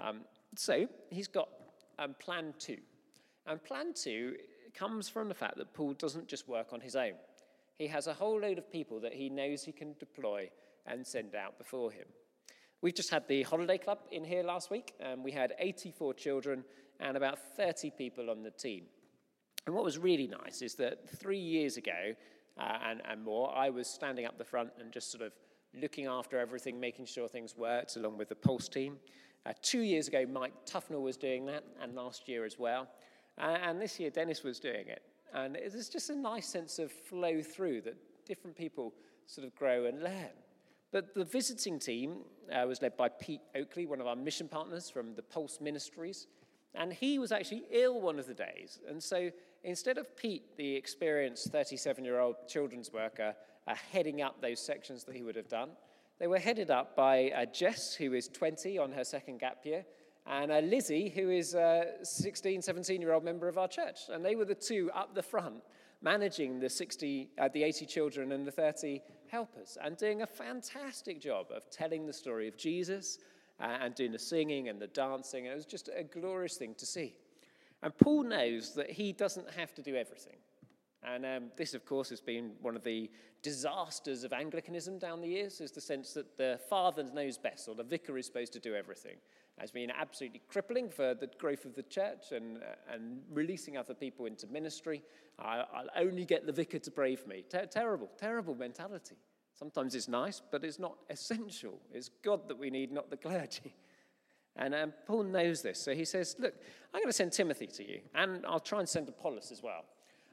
Um, 0.00 0.20
so 0.54 0.86
he's 1.10 1.26
got 1.26 1.48
um, 1.98 2.14
plan 2.20 2.54
two. 2.58 2.78
And 3.46 3.62
plan 3.62 3.92
two 3.92 4.36
comes 4.72 5.08
from 5.08 5.28
the 5.28 5.34
fact 5.34 5.56
that 5.56 5.74
Paul 5.74 5.94
doesn't 5.94 6.28
just 6.28 6.48
work 6.48 6.72
on 6.72 6.80
his 6.80 6.94
own, 6.94 7.14
he 7.76 7.88
has 7.88 8.06
a 8.06 8.14
whole 8.14 8.40
load 8.40 8.58
of 8.58 8.70
people 8.70 9.00
that 9.00 9.12
he 9.12 9.28
knows 9.28 9.64
he 9.64 9.72
can 9.72 9.94
deploy 9.98 10.48
and 10.86 11.06
send 11.06 11.34
out 11.34 11.58
before 11.58 11.90
him. 11.90 12.06
We've 12.82 12.94
just 12.94 13.10
had 13.10 13.26
the 13.26 13.42
Holiday 13.42 13.78
Club 13.78 14.00
in 14.12 14.24
here 14.24 14.42
last 14.42 14.70
week. 14.70 14.92
and 15.00 15.24
we 15.24 15.32
had 15.32 15.54
84 15.58 16.14
children 16.14 16.64
and 17.00 17.16
about 17.16 17.38
30 17.56 17.90
people 17.90 18.30
on 18.30 18.42
the 18.42 18.50
team. 18.50 18.84
And 19.66 19.74
what 19.74 19.84
was 19.84 19.98
really 19.98 20.26
nice 20.26 20.62
is 20.62 20.74
that 20.76 21.08
three 21.18 21.38
years 21.38 21.76
ago 21.76 22.14
uh, 22.58 22.78
and, 22.86 23.02
and 23.08 23.24
more, 23.24 23.54
I 23.56 23.70
was 23.70 23.88
standing 23.88 24.26
up 24.26 24.38
the 24.38 24.44
front 24.44 24.70
and 24.78 24.92
just 24.92 25.10
sort 25.10 25.22
of 25.22 25.32
looking 25.74 26.06
after 26.06 26.38
everything, 26.38 26.78
making 26.78 27.06
sure 27.06 27.28
things 27.28 27.56
worked, 27.56 27.96
along 27.96 28.18
with 28.18 28.28
the 28.28 28.34
Pulse 28.34 28.68
team. 28.68 28.96
Uh, 29.44 29.52
two 29.62 29.80
years 29.80 30.08
ago, 30.08 30.24
Mike 30.30 30.52
Tufnell 30.64 31.02
was 31.02 31.16
doing 31.16 31.46
that, 31.46 31.64
and 31.82 31.94
last 31.94 32.28
year 32.28 32.44
as 32.44 32.58
well. 32.58 32.88
Uh, 33.38 33.58
and 33.62 33.80
this 33.80 34.00
year, 34.00 34.10
Dennis 34.10 34.42
was 34.42 34.58
doing 34.58 34.88
it. 34.88 35.02
And 35.34 35.54
there's 35.54 35.88
just 35.88 36.10
a 36.10 36.16
nice 36.16 36.46
sense 36.46 36.78
of 36.78 36.90
flow 36.90 37.42
through 37.42 37.82
that 37.82 37.96
different 38.24 38.56
people 38.56 38.94
sort 39.26 39.46
of 39.46 39.54
grow 39.54 39.86
and 39.86 40.02
learn. 40.02 40.30
But 40.92 41.14
the 41.14 41.24
visiting 41.24 41.78
team 41.78 42.18
uh, 42.52 42.66
was 42.66 42.80
led 42.80 42.96
by 42.96 43.08
Pete 43.08 43.40
Oakley, 43.54 43.86
one 43.86 44.00
of 44.00 44.06
our 44.06 44.16
mission 44.16 44.48
partners 44.48 44.88
from 44.88 45.14
the 45.14 45.22
Pulse 45.22 45.60
Ministries. 45.60 46.26
And 46.74 46.92
he 46.92 47.18
was 47.18 47.32
actually 47.32 47.64
ill 47.70 48.00
one 48.00 48.18
of 48.18 48.26
the 48.26 48.34
days. 48.34 48.78
And 48.88 49.02
so 49.02 49.30
instead 49.64 49.98
of 49.98 50.16
Pete, 50.16 50.56
the 50.56 50.74
experienced 50.74 51.50
37 51.50 52.04
year 52.04 52.20
old 52.20 52.36
children's 52.48 52.92
worker, 52.92 53.34
uh, 53.66 53.74
heading 53.90 54.22
up 54.22 54.40
those 54.40 54.60
sections 54.60 55.04
that 55.04 55.16
he 55.16 55.22
would 55.22 55.36
have 55.36 55.48
done, 55.48 55.70
they 56.18 56.26
were 56.26 56.38
headed 56.38 56.70
up 56.70 56.96
by 56.96 57.30
uh, 57.30 57.44
Jess, 57.46 57.94
who 57.94 58.14
is 58.14 58.28
20 58.28 58.78
on 58.78 58.92
her 58.92 59.04
second 59.04 59.40
gap 59.40 59.66
year, 59.66 59.84
and 60.26 60.50
uh, 60.50 60.58
Lizzie, 60.58 61.08
who 61.08 61.30
is 61.30 61.54
a 61.54 61.86
16, 62.02 62.62
17 62.62 63.00
year 63.00 63.12
old 63.12 63.24
member 63.24 63.48
of 63.48 63.58
our 63.58 63.68
church. 63.68 64.00
And 64.10 64.24
they 64.24 64.34
were 64.34 64.44
the 64.44 64.54
two 64.54 64.90
up 64.94 65.14
the 65.14 65.22
front 65.22 65.62
managing 66.02 66.60
the 66.60 66.68
60, 66.68 67.30
uh, 67.38 67.48
the 67.52 67.62
80 67.62 67.86
children 67.86 68.32
and 68.32 68.46
the 68.46 68.50
30 68.50 69.00
helpers, 69.36 69.76
and 69.82 69.98
doing 69.98 70.22
a 70.22 70.26
fantastic 70.26 71.20
job 71.20 71.46
of 71.54 71.68
telling 71.70 72.06
the 72.06 72.12
story 72.12 72.48
of 72.48 72.56
Jesus 72.56 73.18
uh, 73.60 73.82
and 73.82 73.94
doing 73.94 74.12
the 74.12 74.18
singing 74.18 74.70
and 74.70 74.80
the 74.80 74.86
dancing. 74.86 75.44
And 75.44 75.52
it 75.52 75.56
was 75.56 75.66
just 75.66 75.90
a 75.94 76.04
glorious 76.04 76.56
thing 76.56 76.74
to 76.78 76.86
see. 76.86 77.10
And 77.82 77.96
Paul 77.98 78.22
knows 78.22 78.74
that 78.74 78.90
he 78.90 79.12
doesn't 79.12 79.48
have 79.50 79.74
to 79.74 79.82
do 79.82 79.94
everything. 79.94 80.38
And 81.02 81.26
um, 81.26 81.42
this, 81.56 81.74
of 81.74 81.84
course, 81.84 82.08
has 82.08 82.20
been 82.20 82.52
one 82.62 82.76
of 82.76 82.82
the 82.82 83.10
disasters 83.42 84.24
of 84.24 84.32
Anglicanism 84.32 84.98
down 84.98 85.20
the 85.20 85.28
years, 85.28 85.60
is 85.60 85.70
the 85.70 85.80
sense 85.80 86.14
that 86.14 86.36
the 86.38 86.58
father 86.70 87.04
knows 87.04 87.36
best, 87.38 87.68
or 87.68 87.74
the 87.74 87.84
vicar 87.84 88.16
is 88.18 88.26
supposed 88.26 88.54
to 88.54 88.58
do 88.58 88.74
everything. 88.74 89.16
Has 89.58 89.70
been 89.70 89.90
absolutely 89.90 90.42
crippling 90.48 90.88
for 90.90 91.14
the 91.14 91.28
growth 91.38 91.64
of 91.64 91.74
the 91.74 91.82
church 91.82 92.32
and, 92.32 92.56
uh, 92.56 92.92
and 92.92 93.20
releasing 93.30 93.76
other 93.76 93.94
people 93.94 94.26
into 94.26 94.46
ministry. 94.48 95.02
I, 95.38 95.58
will 95.58 96.08
only 96.08 96.24
get 96.24 96.46
the 96.46 96.52
vicar 96.52 96.78
to 96.78 96.90
pray 96.90 97.14
for 97.16 97.28
me. 97.28 97.44
Ter- 97.48 97.66
terrible, 97.66 98.10
terrible 98.18 98.54
mentality. 98.54 99.16
Sometimes 99.58 99.94
it's 99.94 100.08
nice, 100.08 100.42
but 100.50 100.64
it's 100.64 100.78
not 100.78 100.96
essential. 101.08 101.80
It's 101.92 102.10
God 102.22 102.48
that 102.48 102.58
we 102.58 102.70
need, 102.70 102.92
not 102.92 103.10
the 103.10 103.16
clergy. 103.16 103.74
And 104.56 104.74
um, 104.74 104.92
Paul 105.06 105.24
knows 105.24 105.62
this. 105.62 105.80
So 105.80 105.94
he 105.94 106.04
says, 106.04 106.36
Look, 106.38 106.54
I'm 106.92 107.00
going 107.00 107.08
to 107.08 107.12
send 107.12 107.32
Timothy 107.32 107.66
to 107.66 107.88
you, 107.88 108.00
and 108.14 108.44
I'll 108.46 108.60
try 108.60 108.80
and 108.80 108.88
send 108.88 109.08
Apollos 109.08 109.50
as 109.52 109.62
well. 109.62 109.84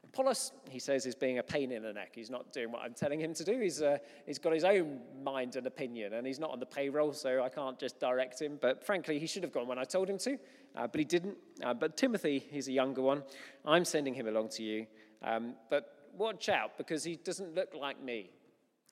Apollos, 0.04 0.52
he 0.70 0.78
says, 0.78 1.06
is 1.06 1.14
being 1.14 1.38
a 1.38 1.42
pain 1.42 1.72
in 1.72 1.82
the 1.82 1.92
neck. 1.92 2.12
He's 2.14 2.30
not 2.30 2.52
doing 2.52 2.70
what 2.70 2.82
I'm 2.82 2.94
telling 2.94 3.20
him 3.20 3.34
to 3.34 3.44
do. 3.44 3.58
He's, 3.58 3.82
uh, 3.82 3.98
he's 4.26 4.38
got 4.38 4.52
his 4.52 4.62
own 4.62 5.00
mind 5.24 5.56
and 5.56 5.66
opinion, 5.66 6.12
and 6.12 6.26
he's 6.26 6.38
not 6.38 6.50
on 6.50 6.60
the 6.60 6.66
payroll, 6.66 7.12
so 7.12 7.42
I 7.42 7.48
can't 7.48 7.78
just 7.78 7.98
direct 7.98 8.40
him. 8.40 8.58
But 8.60 8.86
frankly, 8.86 9.18
he 9.18 9.26
should 9.26 9.42
have 9.42 9.52
gone 9.52 9.66
when 9.66 9.78
I 9.78 9.84
told 9.84 10.08
him 10.08 10.18
to, 10.18 10.38
uh, 10.76 10.86
but 10.86 10.98
he 10.98 11.04
didn't. 11.04 11.36
Uh, 11.62 11.74
but 11.74 11.96
Timothy, 11.96 12.44
he's 12.50 12.68
a 12.68 12.72
younger 12.72 13.02
one. 13.02 13.24
I'm 13.64 13.84
sending 13.84 14.14
him 14.14 14.28
along 14.28 14.50
to 14.50 14.62
you. 14.62 14.86
Um, 15.22 15.54
but 15.68 16.10
watch 16.16 16.48
out, 16.48 16.78
because 16.78 17.02
he 17.02 17.16
doesn't 17.16 17.54
look 17.54 17.74
like 17.74 18.00
me. 18.00 18.30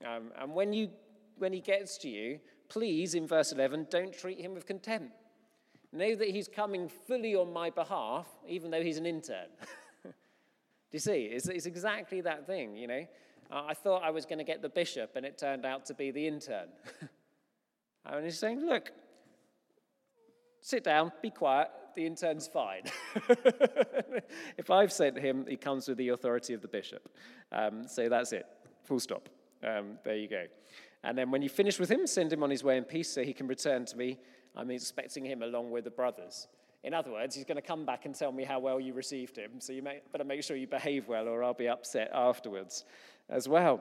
Um, 0.05 0.33
and 0.41 0.53
when, 0.55 0.73
you, 0.73 0.91
when 1.39 1.53
he 1.53 1.61
gets 1.61 1.99
to 1.99 2.09
you, 2.09 2.41
please, 2.69 3.15
in 3.15 3.27
verse 3.27 3.53
11, 3.53 3.89
don't 3.91 4.17
treat 4.17 4.41
him 4.41 4.55
with 4.55 4.67
contempt. 4.67 5.13
Know 5.93 6.15
that 6.15 6.29
he's 6.29 6.49
coming 6.49 6.89
fully 6.89 7.35
on 7.35 7.53
my 7.53 7.69
behalf, 7.69 8.27
even 8.49 8.71
though 8.71 8.83
he's 8.83 8.97
an 8.97 9.05
intern. 9.05 9.49
Do 10.05 10.13
you 10.93 10.99
see? 10.99 11.25
It's, 11.25 11.49
it's 11.49 11.67
exactly 11.67 12.23
that 12.23 12.47
thing, 12.47 12.77
you 12.77 12.87
know. 12.87 13.07
Uh, 13.51 13.65
I 13.69 13.75
thought 13.75 14.03
I 14.03 14.11
was 14.11 14.25
going 14.25 14.39
to 14.39 14.45
get 14.45 14.63
the 14.63 14.71
bishop, 14.71 15.13
and 15.17 15.27
it 15.27 15.37
turned 15.37 15.67
out 15.67 15.85
to 15.87 15.95
be 15.95 16.11
the 16.11 16.27
intern. 16.27 16.69
and 18.07 18.25
he's 18.25 18.39
saying, 18.39 18.65
look, 18.65 18.91
sit 20.63 20.83
down, 20.83 21.13
be 21.21 21.29
quiet, 21.29 21.69
the 21.95 22.07
intern's 22.07 22.47
fine. 22.47 22.85
if 24.57 24.71
I've 24.71 24.93
sent 24.93 25.19
him, 25.19 25.45
he 25.47 25.57
comes 25.57 25.89
with 25.89 25.99
the 25.99 26.09
authority 26.09 26.55
of 26.55 26.63
the 26.63 26.69
bishop. 26.69 27.07
Um, 27.51 27.87
so 27.87 28.09
that's 28.09 28.33
it, 28.33 28.47
full 28.85 29.01
stop. 29.01 29.29
Um, 29.62 29.99
there 30.04 30.16
you 30.16 30.28
go. 30.28 30.45
And 31.04 31.16
then 31.16 31.31
when 31.31 31.42
you 31.42 31.49
finish 31.49 31.78
with 31.78 31.90
him, 31.90 32.07
send 32.07 32.33
him 32.33 32.42
on 32.42 32.50
his 32.50 32.62
way 32.62 32.76
in 32.76 32.85
peace 32.85 33.09
so 33.09 33.23
he 33.23 33.33
can 33.33 33.47
return 33.47 33.85
to 33.87 33.97
me. 33.97 34.19
I'm 34.57 34.71
expecting 34.71 35.25
him 35.25 35.42
along 35.42 35.71
with 35.71 35.85
the 35.85 35.90
brothers. 35.90 36.47
In 36.85 36.95
other 36.95 37.12
words, 37.12 37.35
he's 37.35 37.45
going 37.45 37.57
to 37.57 37.62
come 37.62 37.85
back 37.85 38.07
and 38.07 38.14
tell 38.14 38.33
me 38.33 38.45
how 38.45 38.59
well 38.59 38.81
you 38.81 38.92
received 38.92 39.37
him. 39.37 39.61
So 39.61 39.73
you 39.73 39.83
better 39.83 40.25
make 40.25 40.42
sure 40.42 40.57
you 40.57 40.66
behave 40.66 41.09
well, 41.09 41.28
or 41.28 41.45
I'll 41.45 41.54
be 41.54 41.69
upset 41.69 42.11
afterwards 42.12 42.85
as 43.28 43.49
well. 43.49 43.81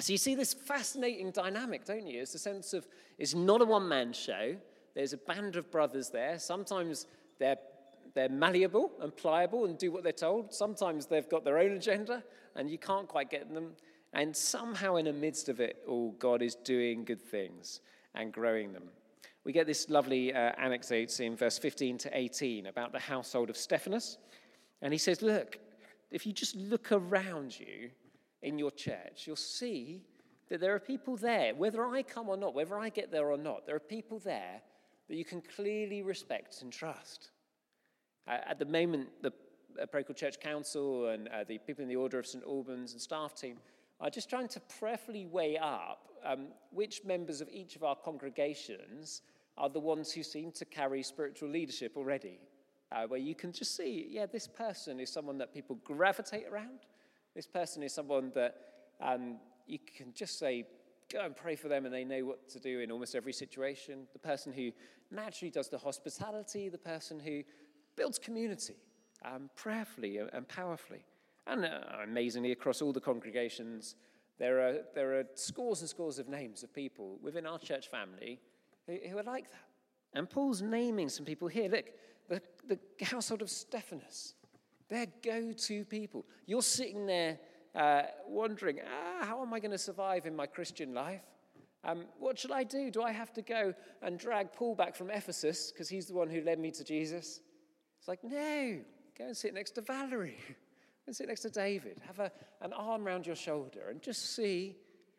So 0.00 0.12
you 0.12 0.18
see 0.18 0.34
this 0.34 0.54
fascinating 0.54 1.30
dynamic, 1.30 1.84
don't 1.84 2.06
you? 2.06 2.20
It's 2.20 2.34
a 2.34 2.38
sense 2.38 2.72
of 2.72 2.86
it's 3.18 3.34
not 3.34 3.60
a 3.60 3.64
one 3.64 3.88
man 3.88 4.12
show. 4.12 4.56
There's 4.94 5.12
a 5.12 5.16
band 5.16 5.56
of 5.56 5.70
brothers 5.70 6.10
there. 6.10 6.38
Sometimes 6.38 7.06
they're, 7.38 7.58
they're 8.14 8.28
malleable 8.28 8.92
and 9.00 9.14
pliable 9.14 9.64
and 9.66 9.76
do 9.76 9.90
what 9.90 10.04
they're 10.04 10.12
told. 10.12 10.52
Sometimes 10.52 11.06
they've 11.06 11.28
got 11.28 11.44
their 11.44 11.58
own 11.58 11.72
agenda 11.72 12.22
and 12.54 12.70
you 12.70 12.78
can't 12.78 13.08
quite 13.08 13.30
get 13.30 13.52
them. 13.52 13.72
And 14.14 14.34
somehow, 14.34 14.96
in 14.96 15.06
the 15.06 15.12
midst 15.12 15.48
of 15.48 15.60
it 15.60 15.82
all, 15.88 16.12
God 16.18 16.40
is 16.40 16.54
doing 16.54 17.04
good 17.04 17.20
things 17.20 17.80
and 18.14 18.32
growing 18.32 18.72
them. 18.72 18.84
We 19.44 19.52
get 19.52 19.66
this 19.66 19.90
lovely 19.90 20.32
uh, 20.32 20.52
anecdote 20.56 21.20
in 21.20 21.36
verse 21.36 21.58
15 21.58 21.98
to 21.98 22.16
18 22.16 22.66
about 22.66 22.92
the 22.92 23.00
household 23.00 23.50
of 23.50 23.56
Stephanas. 23.56 24.18
And 24.80 24.92
he 24.92 24.98
says, 24.98 25.20
Look, 25.20 25.58
if 26.12 26.26
you 26.26 26.32
just 26.32 26.54
look 26.54 26.92
around 26.92 27.58
you 27.58 27.90
in 28.42 28.58
your 28.58 28.70
church, 28.70 29.24
you'll 29.26 29.36
see 29.36 30.02
that 30.48 30.60
there 30.60 30.74
are 30.74 30.80
people 30.80 31.16
there, 31.16 31.54
whether 31.54 31.84
I 31.84 32.02
come 32.02 32.28
or 32.28 32.36
not, 32.36 32.54
whether 32.54 32.78
I 32.78 32.90
get 32.90 33.10
there 33.10 33.30
or 33.30 33.36
not, 33.36 33.66
there 33.66 33.74
are 33.74 33.80
people 33.80 34.20
there 34.20 34.60
that 35.08 35.16
you 35.16 35.24
can 35.24 35.42
clearly 35.56 36.02
respect 36.02 36.62
and 36.62 36.72
trust. 36.72 37.30
Uh, 38.28 38.38
at 38.46 38.58
the 38.58 38.64
moment, 38.64 39.08
the 39.22 39.32
uh, 39.82 40.12
Church 40.14 40.38
Council 40.40 41.08
and 41.08 41.28
uh, 41.28 41.44
the 41.46 41.58
people 41.58 41.82
in 41.82 41.88
the 41.88 41.96
Order 41.96 42.18
of 42.18 42.26
St. 42.26 42.44
Albans 42.44 42.92
and 42.92 43.00
staff 43.00 43.34
team 43.34 43.56
are 44.00 44.10
just 44.10 44.28
trying 44.28 44.48
to 44.48 44.60
prayerfully 44.78 45.26
weigh 45.26 45.56
up 45.58 46.08
um, 46.24 46.48
which 46.70 47.04
members 47.04 47.40
of 47.40 47.48
each 47.50 47.76
of 47.76 47.84
our 47.84 47.96
congregations 47.96 49.22
are 49.56 49.68
the 49.68 49.80
ones 49.80 50.10
who 50.10 50.22
seem 50.22 50.50
to 50.52 50.64
carry 50.64 51.02
spiritual 51.02 51.48
leadership 51.48 51.96
already. 51.96 52.38
Uh, 52.92 53.06
where 53.06 53.20
you 53.20 53.34
can 53.34 53.52
just 53.52 53.76
see, 53.76 54.06
yeah, 54.08 54.26
this 54.26 54.46
person 54.46 55.00
is 55.00 55.10
someone 55.10 55.38
that 55.38 55.52
people 55.52 55.78
gravitate 55.84 56.46
around. 56.50 56.80
This 57.34 57.46
person 57.46 57.82
is 57.82 57.92
someone 57.92 58.30
that 58.34 58.56
um, 59.00 59.36
you 59.66 59.78
can 59.96 60.12
just 60.14 60.38
say, 60.38 60.66
go 61.12 61.20
and 61.20 61.36
pray 61.36 61.56
for 61.56 61.68
them, 61.68 61.86
and 61.86 61.94
they 61.94 62.04
know 62.04 62.24
what 62.24 62.48
to 62.50 62.60
do 62.60 62.80
in 62.80 62.90
almost 62.90 63.14
every 63.14 63.32
situation. 63.32 64.06
The 64.12 64.18
person 64.18 64.52
who 64.52 64.70
naturally 65.10 65.50
does 65.50 65.68
the 65.68 65.78
hospitality, 65.78 66.68
the 66.68 66.78
person 66.78 67.18
who 67.18 67.42
builds 67.96 68.18
community 68.18 68.76
um, 69.24 69.50
prayerfully 69.56 70.18
and 70.18 70.46
powerfully. 70.46 71.04
And 71.46 71.64
uh, 71.64 71.80
amazingly, 72.02 72.52
across 72.52 72.80
all 72.80 72.92
the 72.92 73.00
congregations, 73.00 73.96
there 74.38 74.60
are, 74.60 74.76
there 74.94 75.18
are 75.18 75.24
scores 75.34 75.80
and 75.80 75.88
scores 75.88 76.18
of 76.18 76.28
names 76.28 76.62
of 76.62 76.72
people 76.74 77.18
within 77.22 77.46
our 77.46 77.58
church 77.58 77.88
family 77.88 78.40
who, 78.86 78.98
who 79.10 79.18
are 79.18 79.22
like 79.22 79.50
that. 79.50 79.64
And 80.14 80.28
Paul's 80.28 80.62
naming 80.62 81.08
some 81.08 81.24
people 81.24 81.48
here. 81.48 81.68
Look, 81.68 81.86
the, 82.28 82.40
the 82.66 82.78
household 83.04 83.42
of 83.42 83.50
Stephanas, 83.50 84.34
they're 84.88 85.06
go 85.22 85.52
to 85.52 85.84
people. 85.84 86.24
You're 86.46 86.62
sitting 86.62 87.06
there 87.06 87.38
uh, 87.74 88.02
wondering, 88.26 88.80
ah, 88.86 89.24
how 89.24 89.42
am 89.42 89.52
I 89.52 89.60
going 89.60 89.72
to 89.72 89.78
survive 89.78 90.26
in 90.26 90.34
my 90.34 90.46
Christian 90.46 90.94
life? 90.94 91.22
Um, 91.82 92.06
what 92.18 92.38
should 92.38 92.52
I 92.52 92.64
do? 92.64 92.90
Do 92.90 93.02
I 93.02 93.12
have 93.12 93.32
to 93.34 93.42
go 93.42 93.74
and 94.02 94.18
drag 94.18 94.52
Paul 94.52 94.74
back 94.74 94.94
from 94.94 95.10
Ephesus 95.10 95.70
because 95.70 95.88
he's 95.88 96.06
the 96.06 96.14
one 96.14 96.30
who 96.30 96.40
led 96.40 96.58
me 96.58 96.70
to 96.70 96.84
Jesus? 96.84 97.40
It's 97.98 98.08
like, 98.08 98.24
no, 98.24 98.78
go 99.18 99.26
and 99.26 99.36
sit 99.36 99.52
next 99.52 99.72
to 99.72 99.82
Valerie. 99.82 100.38
and 101.06 101.14
sit 101.14 101.28
next 101.28 101.40
to 101.40 101.50
David. 101.50 102.00
Have 102.06 102.18
a, 102.18 102.32
an 102.60 102.72
arm 102.72 103.06
around 103.06 103.26
your 103.26 103.36
shoulder 103.36 103.88
and 103.90 104.00
just 104.02 104.34
see 104.34 104.76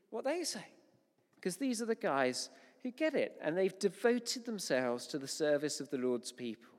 what 0.10 0.24
they 0.24 0.44
say. 0.44 0.66
Because 1.36 1.58
these 1.58 1.82
are 1.82 1.86
the 1.86 1.96
guys 1.96 2.50
who 2.84 2.92
get 2.92 3.16
it 3.16 3.38
and 3.42 3.58
they've 3.58 3.78
devoted 3.80 4.46
themselves 4.46 5.08
to 5.08 5.20
the 5.20 5.28
service 5.28 5.80
of 5.80 5.90
the 5.90 5.98
Lord's 5.98 6.32
people. 6.32 6.72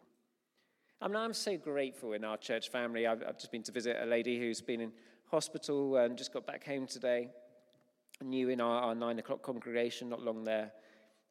I 1.01 1.09
mean, 1.09 1.17
I'm 1.17 1.35
so 1.35 1.57
grateful 1.57 2.15
in 2.15 2.25
our 2.25 2.37
church 2.37 2.71
family. 2.71 3.07
I've, 3.07 3.23
I've 3.23 3.39
just 3.39 3.53
been 3.53 3.63
to 3.65 3.73
visit 3.73 3.97
a 4.01 4.07
lady 4.07 4.39
who's 4.39 4.61
been 4.61 4.81
in 4.81 4.93
hospital 5.31 5.97
and 5.97 6.17
just 6.17 6.33
got 6.33 6.47
back 6.47 6.65
home 6.65 6.87
today. 6.87 7.29
New 8.25 8.49
in 8.49 8.63
our, 8.63 8.81
our 8.81 8.95
nine 8.95 9.19
o'clock 9.19 9.43
congregation, 9.43 10.09
not 10.09 10.23
long 10.23 10.43
there. 10.43 10.73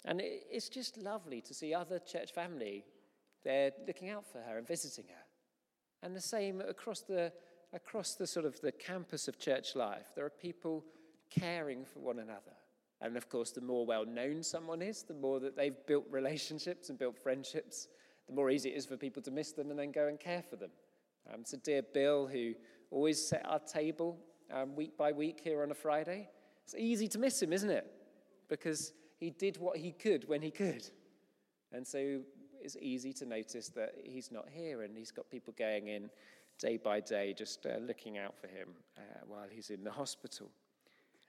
And 0.05 0.21
it, 0.21 0.43
it's 0.51 0.69
just 0.69 0.97
lovely 0.97 1.41
to 1.41 1.53
see 1.53 1.73
other 1.73 1.99
church 1.99 2.31
family. 2.31 2.85
They're 3.43 3.71
looking 3.87 4.09
out 4.09 4.25
for 4.25 4.39
her 4.39 4.59
and 4.59 4.67
visiting 4.67 5.05
her. 5.07 5.23
And 6.03 6.15
the 6.15 6.21
same 6.21 6.61
across 6.61 7.01
the 7.01 7.31
across 7.75 8.15
the 8.15 8.25
sort 8.25 8.45
of 8.45 8.59
the 8.61 8.71
campus 8.71 9.27
of 9.27 9.37
church 9.37 9.75
life, 9.75 10.07
there 10.15 10.25
are 10.25 10.31
people 10.31 10.83
caring 11.29 11.83
for 11.83 11.99
one 11.99 12.19
another. 12.19 12.55
And 13.01 13.17
of 13.17 13.29
course, 13.29 13.51
the 13.51 13.61
more 13.61 13.85
well 13.85 14.05
known 14.05 14.41
someone 14.41 14.81
is, 14.81 15.03
the 15.03 15.13
more 15.13 15.39
that 15.41 15.57
they've 15.57 15.75
built 15.85 16.05
relationships 16.09 16.89
and 16.89 16.97
built 16.97 17.17
friendships, 17.17 17.89
the 18.27 18.33
more 18.33 18.49
easy 18.49 18.69
it 18.69 18.77
is 18.77 18.85
for 18.85 18.97
people 18.97 19.21
to 19.23 19.31
miss 19.31 19.51
them 19.51 19.69
and 19.69 19.77
then 19.77 19.91
go 19.91 20.07
and 20.07 20.19
care 20.19 20.41
for 20.41 20.55
them. 20.55 20.71
Um, 21.31 21.43
so, 21.43 21.57
dear 21.61 21.81
Bill, 21.81 22.25
who 22.25 22.53
always 22.89 23.27
set 23.27 23.45
our 23.45 23.59
table 23.59 24.17
um, 24.51 24.75
week 24.75 24.97
by 24.97 25.11
week 25.11 25.41
here 25.43 25.61
on 25.61 25.71
a 25.71 25.75
Friday, 25.75 26.29
it's 26.63 26.75
easy 26.75 27.07
to 27.09 27.19
miss 27.19 27.41
him, 27.41 27.51
isn't 27.51 27.69
it? 27.69 27.85
Because 28.47 28.93
he 29.17 29.29
did 29.29 29.57
what 29.57 29.77
he 29.77 29.91
could 29.91 30.27
when 30.27 30.41
he 30.41 30.51
could. 30.51 30.87
And 31.73 31.85
so 31.85 32.21
it's 32.61 32.77
easy 32.79 33.11
to 33.13 33.25
notice 33.25 33.69
that 33.69 33.93
he's 34.03 34.31
not 34.31 34.45
here 34.49 34.83
and 34.83 34.97
he's 34.97 35.11
got 35.11 35.29
people 35.29 35.53
going 35.57 35.87
in 35.89 36.09
day 36.59 36.77
by 36.77 36.99
day, 36.99 37.33
just 37.33 37.65
uh, 37.65 37.77
looking 37.79 38.17
out 38.17 38.35
for 38.37 38.47
him 38.47 38.69
uh, 38.97 39.01
while 39.27 39.47
he's 39.49 39.69
in 39.69 39.83
the 39.83 39.91
hospital. 39.91 40.49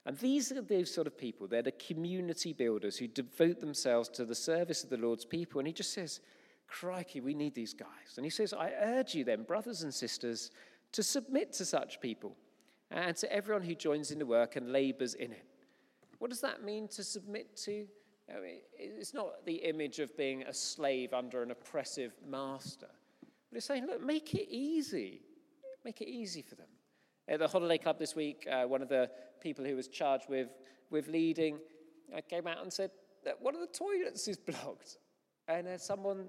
And 0.04 0.16
these 0.18 0.52
are 0.52 0.62
those 0.62 0.92
sort 0.92 1.08
of 1.08 1.18
people. 1.18 1.48
They're 1.48 1.62
the 1.62 1.72
community 1.72 2.52
builders 2.52 2.96
who 2.96 3.08
devote 3.08 3.58
themselves 3.60 4.08
to 4.10 4.24
the 4.24 4.36
service 4.36 4.84
of 4.84 4.90
the 4.90 4.96
Lord's 4.96 5.24
people. 5.24 5.58
And 5.58 5.66
he 5.66 5.72
just 5.72 5.92
says, 5.92 6.20
Crikey, 6.68 7.20
we 7.20 7.34
need 7.34 7.54
these 7.54 7.74
guys. 7.74 8.14
And 8.16 8.24
he 8.24 8.30
says, 8.30 8.52
I 8.52 8.70
urge 8.80 9.14
you 9.14 9.24
then, 9.24 9.42
brothers 9.42 9.82
and 9.82 9.92
sisters, 9.92 10.52
to 10.92 11.02
submit 11.02 11.52
to 11.54 11.64
such 11.64 12.00
people 12.00 12.36
and 12.90 13.16
to 13.16 13.32
everyone 13.32 13.62
who 13.62 13.74
joins 13.74 14.12
in 14.12 14.18
the 14.20 14.26
work 14.26 14.54
and 14.54 14.72
labors 14.72 15.14
in 15.14 15.32
it. 15.32 15.44
What 16.18 16.30
does 16.30 16.40
that 16.40 16.62
mean 16.62 16.88
to 16.88 17.02
submit 17.02 17.56
to? 17.64 17.86
I 18.30 18.40
mean, 18.40 18.58
it's 18.78 19.12
not 19.14 19.44
the 19.44 19.56
image 19.56 19.98
of 19.98 20.16
being 20.16 20.42
a 20.42 20.54
slave 20.54 21.12
under 21.12 21.42
an 21.42 21.50
oppressive 21.50 22.12
master. 22.28 22.88
But 23.56 23.60
it's 23.60 23.68
saying, 23.68 23.86
look, 23.86 24.04
make 24.04 24.34
it 24.34 24.54
easy. 24.54 25.22
Make 25.82 26.02
it 26.02 26.08
easy 26.08 26.42
for 26.42 26.56
them. 26.56 26.66
At 27.26 27.38
the 27.38 27.48
Holiday 27.48 27.78
Club 27.78 27.98
this 27.98 28.14
week, 28.14 28.46
uh, 28.52 28.64
one 28.64 28.82
of 28.82 28.90
the 28.90 29.08
people 29.40 29.64
who 29.64 29.74
was 29.74 29.88
charged 29.88 30.28
with, 30.28 30.48
with 30.90 31.08
leading 31.08 31.58
uh, 32.14 32.20
came 32.28 32.46
out 32.46 32.60
and 32.60 32.70
said 32.70 32.90
that 33.24 33.40
one 33.40 33.54
of 33.54 33.62
the 33.62 33.66
toilets 33.68 34.28
is 34.28 34.36
blocked. 34.46 34.98
And 35.48 35.68
uh, 35.68 35.78
someone 35.78 36.26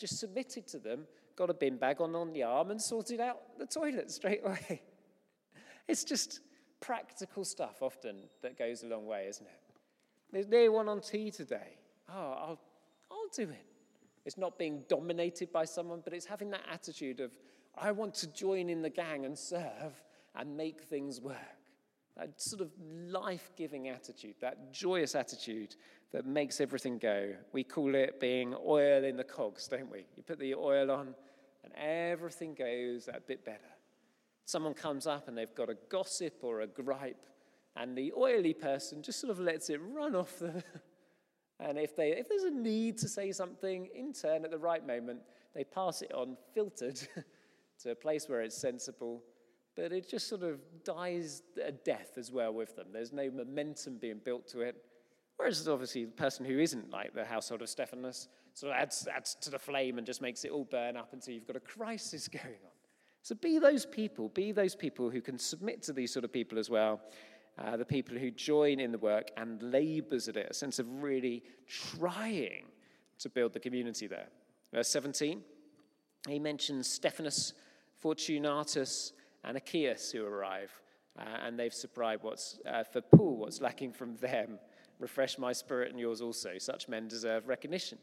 just 0.00 0.18
submitted 0.18 0.66
to 0.68 0.78
them, 0.78 1.06
got 1.36 1.50
a 1.50 1.52
bin 1.52 1.76
bag 1.76 2.00
on, 2.00 2.14
on 2.14 2.32
the 2.32 2.42
arm, 2.42 2.70
and 2.70 2.80
sorted 2.80 3.20
out 3.20 3.58
the 3.58 3.66
toilet 3.66 4.10
straight 4.10 4.40
away. 4.42 4.80
it's 5.86 6.04
just 6.04 6.40
practical 6.80 7.44
stuff 7.44 7.82
often 7.82 8.16
that 8.40 8.56
goes 8.56 8.82
a 8.82 8.86
long 8.86 9.04
way, 9.04 9.26
isn't 9.28 9.44
it? 9.44 9.60
There's 10.32 10.48
no 10.48 10.72
one 10.72 10.88
on 10.88 11.02
tea 11.02 11.30
today. 11.30 11.76
Oh, 12.08 12.14
I'll, 12.14 12.60
I'll 13.10 13.28
do 13.36 13.42
it. 13.42 13.71
It's 14.24 14.38
not 14.38 14.58
being 14.58 14.84
dominated 14.88 15.52
by 15.52 15.64
someone, 15.64 16.00
but 16.04 16.12
it's 16.12 16.26
having 16.26 16.50
that 16.50 16.62
attitude 16.72 17.20
of, 17.20 17.32
I 17.76 17.92
want 17.92 18.14
to 18.16 18.26
join 18.26 18.68
in 18.68 18.82
the 18.82 18.90
gang 18.90 19.24
and 19.24 19.36
serve 19.36 20.02
and 20.34 20.56
make 20.56 20.82
things 20.82 21.20
work. 21.20 21.36
That 22.16 22.40
sort 22.40 22.60
of 22.60 22.70
life 22.78 23.50
giving 23.56 23.88
attitude, 23.88 24.34
that 24.40 24.72
joyous 24.72 25.14
attitude 25.14 25.76
that 26.12 26.26
makes 26.26 26.60
everything 26.60 26.98
go. 26.98 27.32
We 27.52 27.64
call 27.64 27.94
it 27.94 28.20
being 28.20 28.54
oil 28.64 29.02
in 29.04 29.16
the 29.16 29.24
cogs, 29.24 29.66
don't 29.66 29.90
we? 29.90 30.04
You 30.16 30.22
put 30.22 30.38
the 30.38 30.54
oil 30.54 30.90
on 30.90 31.14
and 31.64 31.72
everything 31.74 32.54
goes 32.54 33.08
a 33.08 33.20
bit 33.20 33.44
better. 33.44 33.58
Someone 34.44 34.74
comes 34.74 35.06
up 35.06 35.28
and 35.28 35.38
they've 35.38 35.54
got 35.54 35.70
a 35.70 35.76
gossip 35.88 36.40
or 36.42 36.60
a 36.60 36.66
gripe, 36.66 37.24
and 37.76 37.96
the 37.96 38.12
oily 38.16 38.52
person 38.52 39.02
just 39.02 39.20
sort 39.20 39.30
of 39.30 39.38
lets 39.38 39.70
it 39.70 39.80
run 39.94 40.14
off 40.14 40.38
the, 40.38 40.62
and 41.68 41.78
if, 41.78 41.94
they, 41.96 42.10
if 42.10 42.28
there's 42.28 42.44
a 42.44 42.50
need 42.50 42.98
to 42.98 43.08
say 43.08 43.32
something 43.32 43.88
in 43.94 44.12
turn 44.12 44.44
at 44.44 44.50
the 44.50 44.58
right 44.58 44.86
moment, 44.86 45.20
they 45.54 45.64
pass 45.64 46.02
it 46.02 46.12
on 46.12 46.36
filtered 46.54 47.00
to 47.82 47.90
a 47.90 47.94
place 47.94 48.28
where 48.28 48.40
it's 48.40 48.56
sensible. 48.56 49.22
But 49.74 49.92
it 49.92 50.08
just 50.08 50.28
sort 50.28 50.42
of 50.42 50.60
dies 50.84 51.42
a 51.64 51.72
death 51.72 52.18
as 52.18 52.30
well 52.30 52.52
with 52.52 52.76
them. 52.76 52.88
There's 52.92 53.12
no 53.12 53.30
momentum 53.30 53.98
being 53.98 54.20
built 54.22 54.46
to 54.48 54.60
it. 54.60 54.76
Whereas 55.36 55.66
obviously 55.66 56.04
the 56.04 56.12
person 56.12 56.44
who 56.44 56.58
isn't 56.58 56.90
like 56.90 57.14
the 57.14 57.24
household 57.24 57.62
of 57.62 57.68
Stephanas 57.68 58.28
sort 58.54 58.72
of 58.72 58.78
adds, 58.78 59.08
adds 59.14 59.34
to 59.40 59.50
the 59.50 59.58
flame 59.58 59.98
and 59.98 60.06
just 60.06 60.20
makes 60.20 60.44
it 60.44 60.50
all 60.50 60.64
burn 60.64 60.96
up 60.96 61.12
until 61.12 61.32
you've 61.32 61.46
got 61.46 61.56
a 61.56 61.60
crisis 61.60 62.28
going 62.42 62.44
on. 62.64 62.70
So 63.22 63.36
be 63.36 63.58
those 63.58 63.86
people, 63.86 64.28
be 64.30 64.52
those 64.52 64.74
people 64.74 65.08
who 65.08 65.20
can 65.20 65.38
submit 65.38 65.80
to 65.84 65.92
these 65.92 66.12
sort 66.12 66.24
of 66.24 66.32
people 66.32 66.58
as 66.58 66.68
well 66.68 67.00
uh, 67.58 67.76
the 67.76 67.84
people 67.84 68.16
who 68.16 68.30
join 68.30 68.80
in 68.80 68.92
the 68.92 68.98
work 68.98 69.30
and 69.36 69.62
labors 69.62 70.28
at 70.28 70.36
it, 70.36 70.48
a 70.50 70.54
sense 70.54 70.78
of 70.78 71.02
really 71.02 71.42
trying 71.66 72.64
to 73.18 73.28
build 73.28 73.52
the 73.52 73.60
community 73.60 74.06
there. 74.06 74.28
Verse 74.72 74.88
17, 74.88 75.42
he 76.28 76.38
mentions 76.38 76.88
Stephanas, 76.88 77.52
Fortunatus, 77.98 79.12
and 79.44 79.56
Achaicus 79.56 80.12
who 80.12 80.24
arrive, 80.24 80.72
uh, 81.18 81.38
and 81.44 81.58
they've 81.58 81.74
supplied 81.74 82.20
what's 82.22 82.58
uh, 82.66 82.84
for 82.84 83.00
Paul 83.00 83.36
what's 83.36 83.60
lacking 83.60 83.92
from 83.92 84.16
them. 84.16 84.58
Refresh 84.98 85.36
my 85.36 85.52
spirit 85.52 85.90
and 85.90 85.98
yours 85.98 86.20
also. 86.20 86.52
Such 86.58 86.88
men 86.88 87.08
deserve 87.08 87.48
recognition. 87.48 87.98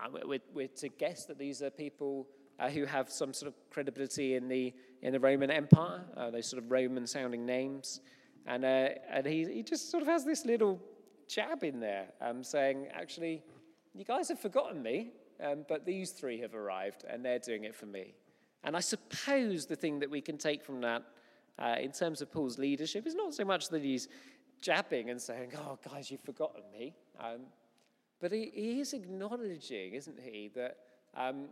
Uh, 0.00 0.08
we're, 0.24 0.38
we're, 0.54 0.68
to 0.68 0.88
guess 0.88 1.26
that 1.26 1.38
these 1.38 1.62
are 1.62 1.70
people 1.70 2.26
uh, 2.58 2.68
who 2.68 2.84
have 2.84 3.10
some 3.10 3.32
sort 3.32 3.48
of 3.48 3.70
credibility 3.70 4.34
in 4.34 4.48
the, 4.48 4.72
in 5.02 5.12
the 5.12 5.20
Roman 5.20 5.50
Empire, 5.50 6.04
uh, 6.16 6.30
those 6.30 6.48
sort 6.48 6.62
of 6.62 6.70
Roman 6.70 7.06
sounding 7.06 7.44
names. 7.44 8.00
And, 8.48 8.64
uh, 8.64 8.88
and 9.10 9.26
he, 9.26 9.44
he 9.44 9.62
just 9.62 9.90
sort 9.90 10.02
of 10.02 10.08
has 10.08 10.24
this 10.24 10.46
little 10.46 10.80
jab 11.28 11.62
in 11.62 11.80
there 11.80 12.06
um, 12.22 12.42
saying, 12.42 12.88
actually, 12.94 13.42
you 13.94 14.04
guys 14.04 14.28
have 14.30 14.40
forgotten 14.40 14.82
me, 14.82 15.10
um, 15.44 15.66
but 15.68 15.84
these 15.84 16.12
three 16.12 16.40
have 16.40 16.54
arrived 16.54 17.04
and 17.08 17.22
they're 17.22 17.38
doing 17.38 17.64
it 17.64 17.74
for 17.74 17.84
me. 17.84 18.14
And 18.64 18.74
I 18.74 18.80
suppose 18.80 19.66
the 19.66 19.76
thing 19.76 19.98
that 19.98 20.10
we 20.10 20.22
can 20.22 20.38
take 20.38 20.64
from 20.64 20.80
that 20.80 21.02
uh, 21.58 21.76
in 21.78 21.92
terms 21.92 22.22
of 22.22 22.32
Paul's 22.32 22.58
leadership 22.58 23.06
is 23.06 23.14
not 23.14 23.34
so 23.34 23.44
much 23.44 23.68
that 23.68 23.82
he's 23.82 24.08
jabbing 24.62 25.10
and 25.10 25.20
saying, 25.20 25.52
oh, 25.58 25.78
guys, 25.86 26.10
you've 26.10 26.24
forgotten 26.24 26.62
me. 26.72 26.94
Um, 27.20 27.42
but 28.18 28.32
he, 28.32 28.50
he, 28.54 28.80
is 28.80 28.94
acknowledging, 28.94 29.92
isn't 29.92 30.18
he, 30.18 30.50
that, 30.54 30.78
um, 31.14 31.48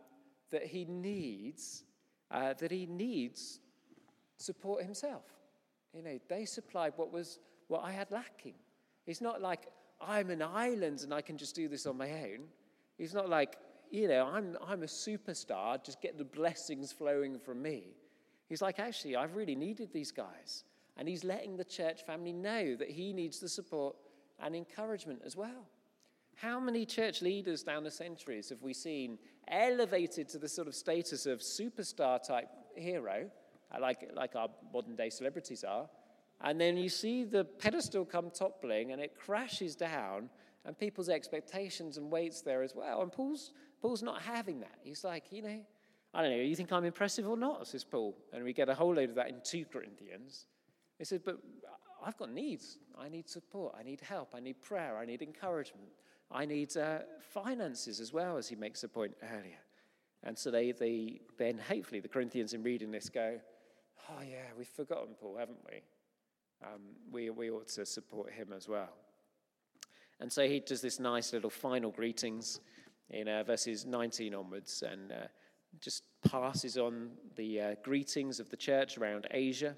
that 0.51 0.65
he 0.65 0.87
needs, 0.87 1.85
uh, 2.31 2.55
that 2.55 2.71
he 2.71 2.87
needs 2.87 3.61
support 4.39 4.83
himself. 4.83 5.36
You 5.97 6.03
know, 6.03 6.19
they 6.29 6.45
supplied 6.45 6.93
what 6.97 7.11
was 7.11 7.39
what 7.69 7.83
I 7.83 7.91
had 7.91 8.11
lacking. 8.11 8.55
It's 9.07 9.23
not 9.23 9.41
like 9.41 9.67
I'm 10.01 10.31
an 10.31 10.43
island 10.43 11.01
and 11.03 11.15
I 11.15 11.23
can 11.23 11.39
just 11.39 11.55
do 11.55 11.69
this 11.69 11.87
on 11.87 11.97
my 11.97 12.11
own. 12.11 12.41
It's 12.99 13.15
not 13.15 13.29
like, 13.29 13.57
you 13.91 14.09
know, 14.09 14.27
I'm, 14.27 14.57
I'm 14.67 14.83
a 14.83 14.87
superstar, 14.87 15.83
just 15.83 16.03
get 16.03 16.19
the 16.19 16.25
blessings 16.25 16.93
flowing 16.93 17.39
from 17.39 17.63
me. 17.63 17.95
He's 18.49 18.63
like, 18.63 18.79
actually, 18.79 19.17
I've 19.17 19.35
really 19.35 19.55
needed 19.55 19.93
these 19.93 20.13
guys. 20.13 20.65
And 20.99 21.09
he's 21.09 21.25
letting 21.25 21.57
the 21.57 21.65
church 21.65 22.05
family 22.05 22.33
know 22.33 22.77
that 22.77 22.91
he 22.91 23.13
needs 23.13 23.41
the 23.41 23.49
support 23.49 23.97
and 24.41 24.55
encouragement 24.55 25.23
as 25.25 25.37
well. 25.37 25.67
How 26.37 26.61
many 26.61 26.85
church 26.85 27.23
leaders 27.23 27.63
down 27.63 27.85
the 27.85 27.91
centuries 27.91 28.51
have 28.51 28.63
we 28.63 28.75
seen 28.75 29.19
elevated 29.49 30.29
to 30.31 30.39
the 30.39 30.49
sort 30.49 30.69
of 30.69 30.75
status 30.75 31.25
of 31.25 31.41
superstar 31.41 32.23
type 32.23 32.49
hero, 32.75 33.31
like, 33.81 34.11
like 34.15 34.37
our 34.37 34.49
modern 34.73 34.97
day 34.97 35.11
celebrities 35.11 35.65
are? 35.65 35.89
And 36.41 36.61
then 36.61 36.77
you 36.77 36.89
see 36.89 37.25
the 37.25 37.45
pedestal 37.45 38.05
come 38.05 38.31
toppling 38.31 38.93
and 38.93 39.01
it 39.01 39.17
crashes 39.17 39.75
down, 39.75 40.29
and 40.67 40.77
people's 40.77 41.09
expectations 41.09 41.97
and 41.97 42.11
weights 42.11 42.43
there 42.43 42.63
as 42.63 42.75
well. 42.75 43.03
And 43.03 43.13
Paul's, 43.13 43.53
Paul's 43.81 44.03
not 44.03 44.21
having 44.21 44.61
that. 44.61 44.79
He's 44.83 45.05
like, 45.05 45.25
you 45.31 45.43
know, 45.43 45.61
I 46.13 46.23
don't 46.23 46.31
know, 46.31 46.43
you 46.43 46.57
think 46.57 46.73
I'm 46.73 46.85
impressive 46.85 47.29
or 47.29 47.37
not? 47.37 47.67
says 47.69 47.85
Paul. 47.85 48.17
And 48.33 48.43
we 48.43 48.53
get 48.53 48.69
a 48.69 48.75
whole 48.75 48.95
load 48.95 49.11
of 49.11 49.15
that 49.15 49.29
in 49.29 49.37
2 49.45 49.67
Corinthians. 49.67 50.47
He 50.99 51.05
says, 51.05 51.21
but 51.25 51.39
I've 52.05 52.17
got 52.17 52.33
needs. 52.33 52.79
I 52.99 53.09
need 53.09 53.29
support. 53.29 53.75
I 53.79 53.83
need 53.83 54.01
help. 54.01 54.35
I 54.35 54.41
need 54.41 54.61
prayer. 54.61 54.99
I 54.99 55.05
need 55.05 55.23
encouragement. 55.23 55.89
I 56.31 56.45
need 56.45 56.77
uh, 56.77 57.01
finances 57.21 58.01
as 58.01 58.13
well, 58.13 58.37
as 58.37 58.49
he 58.49 58.57
makes 58.57 58.83
a 58.83 58.89
point 58.89 59.15
earlier. 59.23 59.59
And 60.25 60.37
so 60.37 60.51
they, 60.51 60.73
they 60.73 61.21
then, 61.39 61.59
hopefully, 61.59 62.01
the 62.01 62.09
Corinthians 62.09 62.53
in 62.53 62.63
reading 62.63 62.91
this 62.91 63.09
go, 63.09 63.39
oh, 64.11 64.23
yeah, 64.23 64.53
we've 64.57 64.67
forgotten 64.69 65.15
Paul, 65.21 65.37
haven't 65.39 65.59
we? 65.71 65.83
Um, 66.65 66.81
we, 67.11 67.31
we 67.31 67.51
ought 67.51 67.69
to 67.69 67.85
support 67.85 68.33
him 68.33 68.53
as 68.57 68.69
well. 68.69 68.89
And 70.21 70.33
so 70.33 70.49
he 70.49 70.61
does 70.61 70.81
this 70.81 70.99
nice 70.99 71.33
little 71.33 71.51
final 71.51 71.91
greetings 71.91 72.61
in 73.11 73.29
uh, 73.29 73.43
verses 73.45 73.85
19 73.85 74.35
onwards 74.35 74.83
and 74.83 75.13
uh, 75.13 75.27
just 75.81 76.05
passes 76.29 76.79
on 76.79 77.11
the 77.37 77.61
uh, 77.61 77.75
greetings 77.83 78.41
of 78.41 78.49
the 78.49 78.57
church 78.57 78.97
around 78.97 79.27
Asia. 79.31 79.77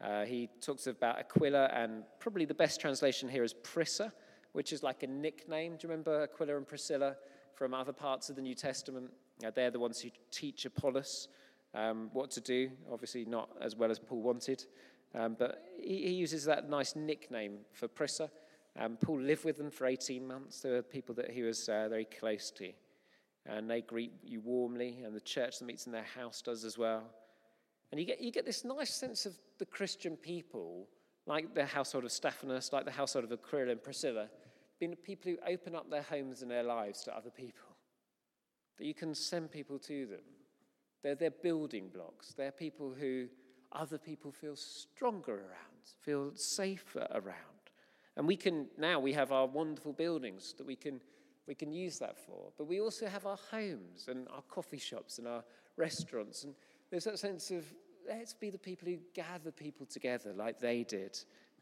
Uh, 0.00 0.24
he 0.24 0.48
talks 0.60 0.86
about 0.86 1.18
Aquila, 1.18 1.70
and 1.72 2.02
probably 2.18 2.44
the 2.44 2.54
best 2.54 2.80
translation 2.80 3.28
here 3.28 3.44
is 3.44 3.54
Prisca, 3.54 4.12
which 4.52 4.72
is 4.72 4.82
like 4.82 5.02
a 5.04 5.06
nickname. 5.06 5.76
Do 5.76 5.86
you 5.86 5.90
remember 5.90 6.22
Aquila 6.22 6.56
and 6.56 6.66
Priscilla 6.66 7.16
from 7.54 7.72
other 7.72 7.92
parts 7.92 8.28
of 8.28 8.36
the 8.36 8.42
New 8.42 8.54
Testament? 8.54 9.10
Uh, 9.44 9.50
they're 9.54 9.70
the 9.70 9.78
ones 9.78 10.00
who 10.00 10.10
teach 10.30 10.64
Apollos 10.64 11.28
um, 11.74 12.10
what 12.12 12.30
to 12.32 12.40
do, 12.40 12.70
obviously, 12.90 13.24
not 13.24 13.50
as 13.60 13.76
well 13.76 13.90
as 13.90 13.98
Paul 13.98 14.22
wanted. 14.22 14.64
Um, 15.14 15.36
but 15.38 15.64
he, 15.80 16.06
he, 16.06 16.12
uses 16.12 16.44
that 16.46 16.70
nice 16.70 16.96
nickname 16.96 17.58
for 17.72 17.86
Prisca. 17.86 18.30
Um, 18.78 18.96
Paul 18.96 19.20
lived 19.20 19.44
with 19.44 19.58
them 19.58 19.70
for 19.70 19.86
18 19.86 20.26
months. 20.26 20.60
They 20.60 20.70
were 20.70 20.82
people 20.82 21.14
that 21.16 21.30
he 21.30 21.42
was 21.42 21.68
uh, 21.68 21.88
very 21.90 22.06
close 22.06 22.50
to 22.52 22.72
and 23.46 23.68
they 23.68 23.80
greet 23.80 24.12
you 24.22 24.40
warmly, 24.40 25.00
and 25.04 25.14
the 25.14 25.20
church 25.20 25.58
that 25.58 25.64
meets 25.64 25.86
in 25.86 25.92
their 25.92 26.06
house 26.16 26.42
does 26.42 26.64
as 26.64 26.78
well. 26.78 27.02
And 27.90 28.00
you 28.00 28.06
get, 28.06 28.20
you 28.20 28.30
get 28.30 28.46
this 28.46 28.64
nice 28.64 28.92
sense 28.92 29.26
of 29.26 29.34
the 29.58 29.66
Christian 29.66 30.16
people, 30.16 30.86
like 31.26 31.54
the 31.54 31.66
household 31.66 32.04
of 32.04 32.12
Stephanas, 32.12 32.72
like 32.72 32.84
the 32.84 32.90
household 32.90 33.24
of 33.24 33.32
Aquila 33.32 33.72
and 33.72 33.82
Priscilla, 33.82 34.28
being 34.78 34.94
people 34.96 35.30
who 35.30 35.38
open 35.52 35.74
up 35.74 35.90
their 35.90 36.02
homes 36.02 36.42
and 36.42 36.50
their 36.50 36.62
lives 36.62 37.02
to 37.04 37.16
other 37.16 37.30
people. 37.30 37.76
That 38.78 38.86
you 38.86 38.94
can 38.94 39.14
send 39.14 39.50
people 39.50 39.78
to 39.80 40.06
them. 40.06 40.20
They're, 41.02 41.14
they're 41.14 41.30
building 41.30 41.88
blocks. 41.92 42.34
They're 42.34 42.52
people 42.52 42.94
who 42.98 43.26
other 43.72 43.98
people 43.98 44.30
feel 44.30 44.56
stronger 44.56 45.34
around, 45.34 45.82
feel 46.00 46.32
safer 46.34 47.06
around. 47.12 47.36
And 48.16 48.26
we 48.26 48.36
can, 48.36 48.66
now 48.76 49.00
we 49.00 49.12
have 49.14 49.32
our 49.32 49.46
wonderful 49.46 49.92
buildings 49.92 50.54
that 50.58 50.66
we 50.66 50.76
can 50.76 51.00
we 51.46 51.54
can 51.54 51.72
use 51.72 51.98
that 51.98 52.16
for. 52.18 52.52
But 52.56 52.66
we 52.66 52.80
also 52.80 53.06
have 53.06 53.26
our 53.26 53.38
homes 53.50 54.08
and 54.08 54.28
our 54.28 54.42
coffee 54.42 54.78
shops 54.78 55.18
and 55.18 55.26
our 55.26 55.44
restaurants. 55.76 56.44
And 56.44 56.54
there's 56.90 57.04
that 57.04 57.18
sense 57.18 57.50
of 57.50 57.64
let's 58.08 58.34
be 58.34 58.50
the 58.50 58.58
people 58.58 58.88
who 58.88 58.98
gather 59.14 59.50
people 59.50 59.86
together 59.86 60.32
like 60.32 60.60
they 60.60 60.84
did 60.84 61.18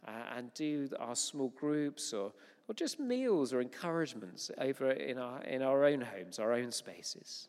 uh, 0.07 0.37
and 0.37 0.53
do 0.55 0.89
our 0.99 1.17
small 1.17 1.49
groups 1.51 2.13
or, 2.13 2.33
or 2.69 2.75
just 2.75 2.99
meals 2.99 3.53
or 3.53 3.61
encouragements 3.61 4.51
over 4.59 4.91
in 4.91 5.19
our, 5.19 5.43
in 5.43 5.63
our 5.63 5.85
own 5.85 6.01
homes, 6.01 6.39
our 6.39 6.53
own 6.53 6.73
spaces. 6.73 7.49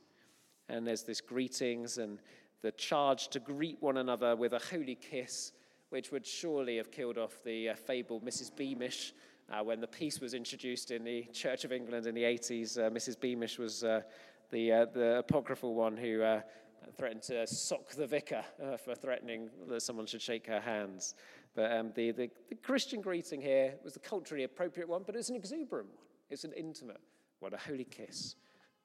And 0.71 0.87
there's 0.87 1.03
this 1.03 1.19
greetings 1.19 1.97
and 1.97 2.17
the 2.61 2.71
charge 2.71 3.27
to 3.29 3.41
greet 3.41 3.77
one 3.81 3.97
another 3.97 4.37
with 4.37 4.53
a 4.53 4.59
holy 4.59 4.95
kiss, 4.95 5.51
which 5.89 6.11
would 6.11 6.25
surely 6.25 6.77
have 6.77 6.91
killed 6.91 7.17
off 7.17 7.43
the 7.43 7.69
uh, 7.69 7.75
fabled 7.75 8.23
Mrs. 8.23 8.55
Beamish 8.55 9.13
uh, 9.51 9.61
when 9.61 9.81
the 9.81 9.87
peace 9.87 10.21
was 10.21 10.33
introduced 10.33 10.91
in 10.91 11.03
the 11.03 11.23
Church 11.33 11.65
of 11.65 11.73
England 11.73 12.07
in 12.07 12.15
the 12.15 12.23
80s, 12.23 12.77
uh, 12.77 12.89
Mrs. 12.89 13.19
Beamish 13.19 13.59
was 13.59 13.83
uh, 13.83 13.99
the, 14.49 14.71
uh, 14.71 14.85
the 14.85 15.17
apocryphal 15.17 15.75
one 15.75 15.97
who 15.97 16.21
uh, 16.21 16.39
threatened 16.95 17.23
to 17.23 17.45
sock 17.45 17.89
the 17.89 18.07
vicar 18.07 18.43
for 18.83 18.95
threatening 18.95 19.49
that 19.67 19.81
someone 19.81 20.05
should 20.05 20.21
shake 20.21 20.47
her 20.47 20.61
hands. 20.61 21.15
But 21.53 21.73
um, 21.73 21.91
the, 21.95 22.11
the, 22.11 22.29
the, 22.47 22.55
Christian 22.55 23.01
greeting 23.01 23.41
here 23.41 23.73
was 23.83 23.93
the 23.93 23.99
culturally 23.99 24.45
appropriate 24.45 24.87
one, 24.87 25.03
but 25.05 25.17
it's 25.17 25.29
an 25.29 25.35
exuberant 25.35 25.89
one. 25.89 26.05
It's 26.29 26.45
an 26.45 26.53
intimate 26.53 27.01
one, 27.39 27.53
a 27.53 27.57
holy 27.57 27.83
kiss, 27.83 28.35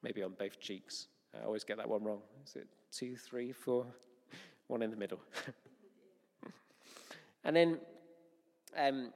maybe 0.02 0.22
on 0.24 0.32
both 0.36 0.58
cheeks. 0.58 1.06
I 1.34 1.44
always 1.44 1.64
get 1.64 1.76
that 1.78 1.88
one 1.88 2.02
wrong. 2.04 2.20
Is 2.46 2.56
it 2.56 2.66
two, 2.92 3.16
three, 3.16 3.52
four? 3.52 3.86
One 4.68 4.82
in 4.82 4.90
the 4.90 4.96
middle. 4.96 5.20
and 7.44 7.54
then 7.54 7.78
um, 8.76 9.12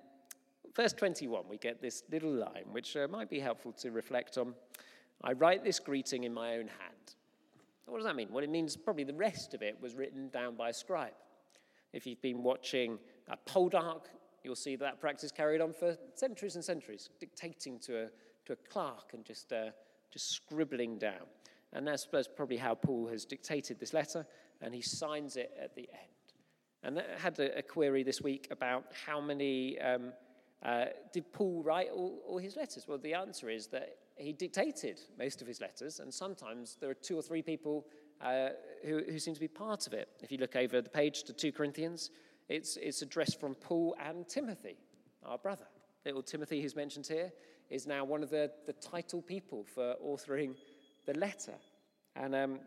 verse 0.77 0.92
21, 0.92 1.44
we 1.49 1.59
get 1.59 1.81
this 1.83 2.05
little 2.11 2.33
line, 2.33 2.64
which 2.70 2.96
uh, 2.96 3.09
might 3.09 3.29
be 3.29 3.40
helpful 3.40 3.73
to 3.73 3.90
reflect 3.90 4.38
on. 4.38 4.55
I 5.23 5.33
write 5.33 5.64
this 5.64 5.79
greeting 5.79 6.25
in 6.25 6.33
my 6.33 6.55
own 6.55 6.68
hand. 6.68 7.14
What 7.87 7.99
does 7.99 8.07
that 8.07 8.16
mean? 8.16 8.29
Well, 8.31 8.44
it 8.44 8.51
means 8.51 8.77
probably 8.77 9.05
the 9.05 9.14
rest 9.14 9.53
of 9.53 9.62
it 9.62 9.77
was 9.81 9.94
written 9.94 10.29
down 10.29 10.55
by 10.55 10.68
a 10.68 10.73
scribe. 10.73 11.12
If 11.92 12.07
you've 12.07 12.23
been 12.23 12.42
watching 12.42 12.99
a 13.29 13.37
Poldark, 13.51 14.03
you'll 14.44 14.55
see 14.55 14.77
that 14.77 15.01
practice 15.01 15.33
carried 15.33 15.61
on 15.61 15.73
for 15.73 15.96
centuries 16.14 16.55
and 16.55 16.64
centuries, 16.64 17.11
dictating 17.18 17.79
to 17.81 18.05
a, 18.05 18.09
to 18.46 18.53
a 18.53 18.57
clerk 18.70 19.11
and 19.12 19.25
just, 19.25 19.53
uh, 19.53 19.70
just 20.12 20.31
scribbling 20.31 20.99
down. 20.99 21.27
And 21.72 21.87
that's, 21.87 22.06
probably 22.37 22.56
how 22.56 22.74
Paul 22.74 23.09
has 23.09 23.24
dictated 23.24 23.78
this 23.78 23.92
letter, 23.92 24.26
and 24.61 24.74
he 24.74 24.83
signs 24.83 25.37
it 25.37 25.52
at 25.62 25.74
the 25.74 25.88
end. 25.92 26.11
And 26.83 26.98
I 26.98 27.20
had 27.20 27.38
a, 27.38 27.59
a 27.59 27.62
query 27.62 28.02
this 28.02 28.20
week 28.20 28.48
about 28.50 28.85
how 29.06 29.20
many 29.20 29.78
um, 29.80 30.12
uh, 30.64 30.87
did 31.12 31.33
Paul 31.33 31.62
write 31.62 31.88
all, 31.94 32.20
all 32.26 32.38
his 32.38 32.56
letters? 32.56 32.87
Well, 32.88 32.98
the 32.98 33.14
answer 33.14 33.48
is 33.48 33.68
that 33.68 33.98
he 34.16 34.33
dictated 34.33 35.00
most 35.18 35.40
of 35.40 35.46
his 35.46 35.61
letters, 35.61 36.00
and 36.00 36.12
sometimes 36.12 36.76
there 36.80 36.90
are 36.90 36.94
two 36.94 37.16
or 37.16 37.22
three 37.22 37.42
people 37.42 37.87
uh, 38.20 38.50
who, 38.85 39.02
who 39.09 39.18
seem 39.18 39.35
to 39.35 39.40
be 39.40 39.48
part 39.48 39.87
of 39.87 39.92
it. 39.92 40.09
If 40.20 40.30
you 40.30 40.38
look 40.38 40.56
over 40.56 40.83
the 40.83 40.90
page 40.90 41.22
to 41.24 41.33
2 41.33 41.52
Corinthians, 41.52 42.11
it's, 42.48 42.76
it's 42.76 43.02
addressed 43.02 43.40
from 43.40 43.54
Paul 43.54 43.96
and 44.04 44.28
Timothy, 44.28 44.76
our 45.24 45.38
brother. 45.38 45.66
Little 46.04 46.22
Timothy, 46.22 46.61
who's 46.61 46.76
mentioned 46.76 47.06
here, 47.06 47.33
is 47.70 47.87
now 47.87 48.04
one 48.04 48.22
of 48.22 48.30
the, 48.30 48.50
the 48.66 48.72
title 48.74 49.22
people 49.22 49.64
for 49.64 49.94
authoring 50.04 50.54
the 51.11 51.18
letter. 51.18 51.55
And 52.16 52.35
um, 52.35 52.61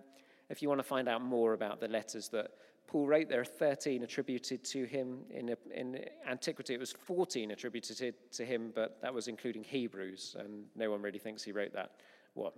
if 0.50 0.62
you 0.62 0.70
want 0.70 0.80
to 0.80 0.84
find 0.84 1.08
out 1.08 1.22
more 1.22 1.54
about 1.54 1.80
the 1.80 1.88
letters 1.88 2.30
that 2.30 2.52
Paul 2.88 3.08
wrote 3.08 3.30
there 3.30 3.42
are 3.42 3.46
13 3.46 4.04
attributed 4.04 4.64
to 4.66 4.86
him. 4.86 5.20
In, 5.30 5.56
in 5.74 6.06
antiquity, 6.30 6.74
it 6.74 6.80
was 6.80 6.92
14 6.92 7.52
attributed 7.52 8.14
to 8.32 8.46
him, 8.46 8.72
but 8.76 9.02
that 9.02 9.14
was 9.14 9.28
including 9.28 9.64
Hebrews, 9.64 10.36
and 10.38 10.66
no 10.76 10.92
one 10.92 11.02
really 11.02 11.18
thinks 11.18 11.44
he 11.44 11.52
wrote 11.52 11.74
that 11.74 11.92
one. 12.34 12.52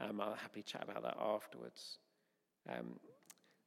Um, 0.00 0.20
I'll 0.20 0.34
happy 0.34 0.62
chat 0.62 0.82
about 0.82 1.02
that 1.04 1.16
afterwards. 1.18 1.98
Um, 2.68 2.98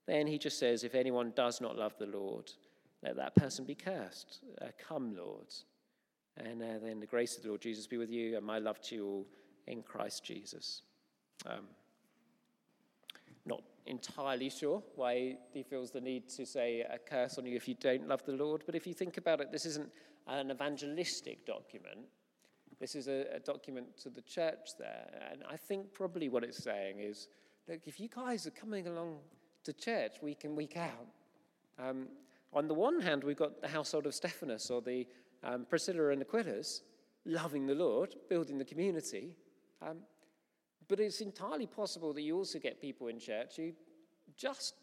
then 0.05 0.27
he 0.27 0.37
just 0.37 0.59
says, 0.59 0.83
If 0.83 0.95
anyone 0.95 1.31
does 1.35 1.61
not 1.61 1.77
love 1.77 1.95
the 1.97 2.05
Lord, 2.07 2.51
let 3.01 3.15
that 3.15 3.35
person 3.35 3.65
be 3.65 3.75
cursed. 3.75 4.41
Uh, 4.61 4.67
come, 4.77 5.15
Lord. 5.15 5.47
And 6.37 6.61
uh, 6.61 6.79
then 6.83 6.99
the 6.99 7.07
grace 7.07 7.37
of 7.37 7.43
the 7.43 7.49
Lord 7.49 7.61
Jesus 7.61 7.87
be 7.87 7.97
with 7.97 8.11
you, 8.11 8.35
and 8.35 8.45
my 8.45 8.59
love 8.59 8.81
to 8.81 8.95
you 8.95 9.05
all 9.07 9.27
in 9.67 9.81
Christ 9.81 10.23
Jesus. 10.23 10.81
Um, 11.45 11.65
not 13.45 13.61
entirely 13.85 14.49
sure 14.49 14.81
why 14.95 15.37
he 15.53 15.63
feels 15.63 15.91
the 15.91 16.01
need 16.01 16.27
to 16.29 16.45
say 16.45 16.81
a 16.81 16.97
curse 16.97 17.37
on 17.37 17.45
you 17.45 17.55
if 17.55 17.67
you 17.67 17.75
don't 17.75 18.07
love 18.07 18.23
the 18.25 18.33
Lord, 18.33 18.63
but 18.65 18.75
if 18.75 18.87
you 18.87 18.93
think 18.93 19.17
about 19.17 19.41
it, 19.41 19.51
this 19.51 19.65
isn't 19.65 19.89
an 20.27 20.51
evangelistic 20.51 21.45
document. 21.45 21.99
This 22.79 22.95
is 22.95 23.07
a, 23.07 23.27
a 23.35 23.39
document 23.39 23.97
to 23.99 24.09
the 24.09 24.21
church 24.21 24.71
there. 24.79 25.07
And 25.31 25.43
I 25.49 25.55
think 25.55 25.93
probably 25.93 26.29
what 26.29 26.43
it's 26.43 26.63
saying 26.63 26.99
is 26.99 27.27
look, 27.67 27.81
if 27.85 27.99
you 27.99 28.09
guys 28.09 28.47
are 28.47 28.51
coming 28.51 28.87
along 28.87 29.17
to 29.63 29.73
church 29.73 30.13
week 30.21 30.45
in, 30.45 30.55
week 30.55 30.77
out, 30.77 31.07
um, 31.79 32.07
on 32.53 32.67
the 32.67 32.73
one 32.73 33.01
hand, 33.01 33.23
we've 33.23 33.37
got 33.37 33.61
the 33.61 33.67
household 33.67 34.05
of 34.05 34.15
Stephanas 34.15 34.71
or 34.71 34.81
the 34.81 35.05
um, 35.43 35.65
Priscilla 35.69 36.09
and 36.09 36.25
Aquilas 36.25 36.81
loving 37.25 37.65
the 37.65 37.75
Lord, 37.75 38.15
building 38.29 38.57
the 38.57 38.65
community. 38.65 39.35
Um, 39.81 39.97
but 40.87 40.99
it's 40.99 41.21
entirely 41.21 41.67
possible 41.67 42.13
that 42.13 42.21
you 42.21 42.37
also 42.37 42.59
get 42.59 42.81
people 42.81 43.07
in 43.07 43.19
church 43.19 43.57
who 43.57 43.71
just, 44.37 44.75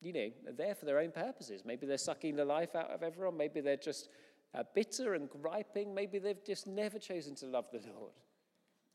you 0.00 0.12
know, 0.12 0.30
are 0.48 0.52
there 0.52 0.74
for 0.74 0.84
their 0.84 0.98
own 0.98 1.10
purposes. 1.10 1.62
Maybe 1.64 1.86
they're 1.86 1.98
sucking 1.98 2.36
the 2.36 2.44
life 2.44 2.74
out 2.74 2.90
of 2.90 3.02
everyone. 3.02 3.36
Maybe 3.36 3.60
they're 3.60 3.76
just 3.76 4.08
uh, 4.54 4.62
bitter 4.74 5.14
and 5.14 5.28
griping. 5.30 5.94
Maybe 5.94 6.18
they've 6.18 6.44
just 6.44 6.66
never 6.66 6.98
chosen 6.98 7.34
to 7.36 7.46
love 7.46 7.66
the 7.72 7.80
Lord. 7.98 8.12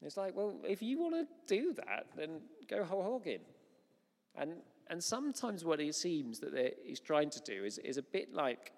It's 0.02 0.18
like, 0.18 0.36
well, 0.36 0.56
if 0.64 0.82
you 0.82 1.00
want 1.00 1.16
to 1.16 1.28
do 1.48 1.74
that, 1.74 2.08
then 2.16 2.42
go 2.70 2.84
whole 2.84 3.04
hog 3.04 3.28
in. 3.28 3.42
And, 4.36 4.54
and 4.88 5.04
sometimes 5.04 5.66
what 5.66 5.82
it 5.82 5.94
seems 5.96 6.40
that 6.40 6.78
he's 6.86 7.02
trying 7.02 7.30
to 7.32 7.42
do 7.42 7.66
is, 7.66 7.80
is 7.80 7.98
a 7.98 8.02
bit 8.02 8.34
like 8.34 8.72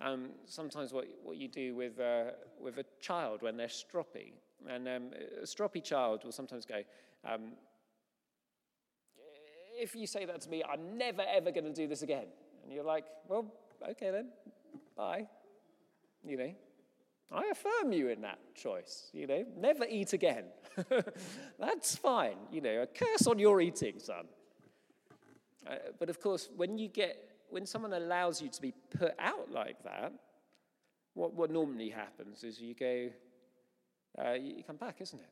um, 0.00 0.30
sometimes 0.44 0.92
what, 0.92 1.06
what 1.22 1.36
you 1.36 1.48
do 1.48 1.74
with, 1.74 2.00
uh, 2.00 2.32
with 2.60 2.78
a 2.78 2.84
child 3.00 3.42
when 3.42 3.56
they're 3.56 3.68
stroppy. 3.68 4.32
And 4.68 4.88
um, 4.88 5.10
a 5.42 5.46
stroppy 5.46 5.82
child 5.82 6.24
will 6.24 6.32
sometimes 6.32 6.64
go, 6.64 6.82
um, 7.24 7.52
if 9.78 9.94
you 9.94 10.06
say 10.06 10.24
that 10.24 10.40
to 10.42 10.48
me, 10.48 10.62
I'm 10.68 10.96
never 10.96 11.22
ever 11.22 11.50
going 11.50 11.64
to 11.64 11.72
do 11.72 11.86
this 11.86 12.02
again. 12.02 12.26
And 12.64 12.72
you're 12.72 12.84
like, 12.84 13.04
well, 13.28 13.46
okay 13.90 14.10
then, 14.10 14.28
bye. 14.96 15.26
You 16.24 16.36
know, 16.36 16.52
I 17.30 17.44
affirm 17.50 17.92
you 17.92 18.08
in 18.08 18.22
that 18.22 18.38
choice. 18.54 19.10
You 19.12 19.26
know, 19.26 19.44
never 19.56 19.84
eat 19.88 20.12
again. 20.12 20.44
That's 21.58 21.96
fine. 21.96 22.36
You 22.50 22.60
know, 22.60 22.82
a 22.82 22.86
curse 22.86 23.26
on 23.26 23.38
your 23.38 23.60
eating, 23.60 23.98
son. 23.98 24.26
Uh, 25.66 25.74
but 25.98 26.08
of 26.08 26.20
course, 26.20 26.48
when 26.56 26.78
you 26.78 26.88
get, 26.88 27.16
when 27.50 27.66
someone 27.66 27.92
allows 27.92 28.40
you 28.40 28.48
to 28.48 28.62
be 28.62 28.72
put 28.96 29.14
out 29.18 29.50
like 29.50 29.82
that, 29.84 30.12
what, 31.14 31.34
what 31.34 31.50
normally 31.50 31.88
happens 31.88 32.44
is 32.44 32.60
you 32.60 32.74
go, 32.74 33.08
uh, 34.18 34.32
you 34.32 34.62
come 34.64 34.76
back, 34.76 35.00
isn't 35.00 35.18
it? 35.18 35.30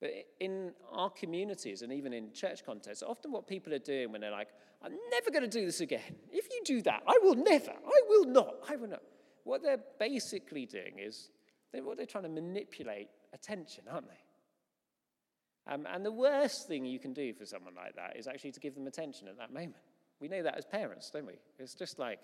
But 0.00 0.10
in 0.40 0.72
our 0.90 1.10
communities 1.10 1.82
and 1.82 1.92
even 1.92 2.12
in 2.12 2.32
church 2.32 2.66
contexts, 2.66 3.04
often 3.06 3.30
what 3.30 3.46
people 3.46 3.72
are 3.72 3.78
doing 3.78 4.10
when 4.10 4.20
they're 4.20 4.32
like, 4.32 4.48
I'm 4.82 4.96
never 5.10 5.30
going 5.30 5.48
to 5.48 5.58
do 5.58 5.64
this 5.64 5.80
again. 5.80 6.16
If 6.30 6.46
you 6.50 6.60
do 6.64 6.82
that, 6.82 7.02
I 7.06 7.18
will 7.22 7.36
never. 7.36 7.70
I 7.70 8.00
will 8.08 8.24
not. 8.24 8.56
I 8.68 8.74
will 8.74 8.88
not. 8.88 9.02
What 9.44 9.62
they're 9.62 9.82
basically 10.00 10.66
doing 10.66 10.98
is 10.98 11.30
they're, 11.72 11.84
what 11.84 11.96
they're 11.96 12.06
trying 12.06 12.24
to 12.24 12.30
manipulate 12.30 13.08
attention, 13.32 13.84
aren't 13.90 14.08
they? 14.08 15.72
Um, 15.72 15.86
and 15.92 16.04
the 16.04 16.10
worst 16.10 16.66
thing 16.66 16.84
you 16.84 16.98
can 16.98 17.12
do 17.12 17.32
for 17.32 17.46
someone 17.46 17.74
like 17.76 17.94
that 17.94 18.16
is 18.16 18.26
actually 18.26 18.52
to 18.52 18.60
give 18.60 18.74
them 18.74 18.88
attention 18.88 19.28
at 19.28 19.38
that 19.38 19.52
moment. 19.52 19.76
We 20.18 20.26
know 20.26 20.42
that 20.42 20.56
as 20.56 20.64
parents, 20.64 21.10
don't 21.10 21.26
we? 21.26 21.38
It's 21.60 21.74
just 21.74 22.00
like, 22.00 22.18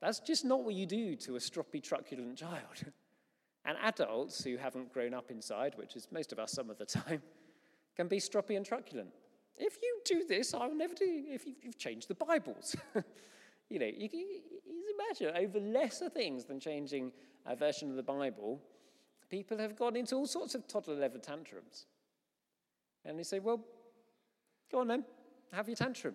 that's 0.00 0.20
just 0.20 0.44
not 0.44 0.62
what 0.62 0.74
you 0.74 0.86
do 0.86 1.16
to 1.16 1.34
a 1.34 1.38
stroppy, 1.40 1.82
truculent 1.82 2.38
child. 2.38 2.84
And 3.64 3.78
adults 3.82 4.44
who 4.44 4.56
haven't 4.56 4.92
grown 4.92 5.14
up 5.14 5.30
inside, 5.30 5.74
which 5.76 5.96
is 5.96 6.08
most 6.10 6.32
of 6.32 6.38
us 6.38 6.52
some 6.52 6.70
of 6.70 6.78
the 6.78 6.84
time, 6.86 7.22
can 7.96 8.08
be 8.08 8.18
stroppy 8.18 8.56
and 8.56 8.66
truculent. 8.66 9.08
If 9.56 9.78
you 9.82 10.00
do 10.04 10.24
this, 10.28 10.52
I 10.52 10.66
will 10.66 10.74
never 10.74 10.94
do. 10.94 11.24
If 11.28 11.44
you've, 11.46 11.78
changed 11.78 12.08
the 12.08 12.14
Bibles, 12.14 12.74
you 13.68 13.78
know, 13.78 13.86
you, 13.86 14.08
you 14.12 14.96
imagine 14.98 15.36
over 15.36 15.60
lesser 15.60 16.10
things 16.10 16.44
than 16.44 16.58
changing 16.58 17.12
a 17.46 17.54
version 17.54 17.90
of 17.90 17.96
the 17.96 18.02
Bible, 18.02 18.60
people 19.30 19.58
have 19.58 19.76
gone 19.76 19.96
into 19.96 20.16
all 20.16 20.26
sorts 20.26 20.54
of 20.54 20.66
toddler 20.66 20.96
level 20.96 21.20
tantrums. 21.20 21.86
And 23.04 23.18
they 23.18 23.22
say, 23.22 23.38
well, 23.38 23.60
go 24.72 24.80
on 24.80 24.88
then, 24.88 25.04
have 25.52 25.68
your 25.68 25.76
tantrum. 25.76 26.14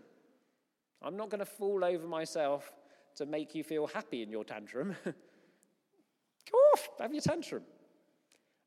I'm 1.01 1.15
not 1.15 1.29
going 1.29 1.39
to 1.39 1.45
fall 1.45 1.85
over 1.85 2.07
myself 2.07 2.73
to 3.15 3.25
make 3.25 3.55
you 3.55 3.63
feel 3.63 3.87
happy 3.87 4.21
in 4.21 4.29
your 4.29 4.43
tantrum. 4.43 4.95
Off, 6.73 6.89
have 6.99 7.13
your 7.13 7.21
tantrum. 7.21 7.63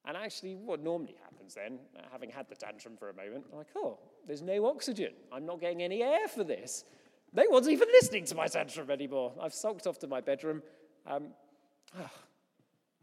And 0.05 0.17
actually, 0.17 0.57
what 0.57 0.81
normally 0.81 1.17
happens 1.23 1.55
then, 1.55 1.79
having 2.11 2.31
had 2.31 2.49
the 2.49 2.57
tantrum 2.57 2.97
for 2.97 3.11
a 3.11 3.15
moment, 3.15 3.45
I'm 3.53 3.59
like, 3.59 3.69
oh, 3.77 3.99
there's 4.27 4.43
no 4.43 4.67
oxygen. 4.67 5.13
I'm 5.33 5.47
not 5.47 5.61
getting 5.61 5.83
any 5.83 6.03
air 6.03 6.27
for 6.29 6.45
this. 6.45 6.85
No 7.33 7.45
one's 7.49 7.69
even 7.69 7.89
listening 7.89 8.25
to 8.27 8.35
my 8.35 8.47
tantrum 8.47 8.91
anymore. 8.91 9.33
I've 9.41 9.55
sulked 9.55 9.87
off 9.87 9.99
to 10.01 10.07
my 10.07 10.21
bedroom. 10.21 10.63
Um, 11.07 11.29
oh. 11.99 12.11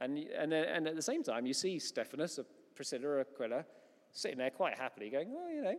and, 0.01 0.17
and, 0.17 0.53
and 0.53 0.88
at 0.88 0.95
the 0.95 1.01
same 1.01 1.23
time, 1.23 1.45
you 1.45 1.53
see 1.53 1.79
Stephanas, 1.79 2.39
Priscilla, 2.75 3.21
Aquila, 3.21 3.65
sitting 4.12 4.38
there 4.38 4.51
quite 4.51 4.77
happily 4.77 5.09
going, 5.09 5.33
well, 5.33 5.49
you 5.49 5.62
know, 5.63 5.75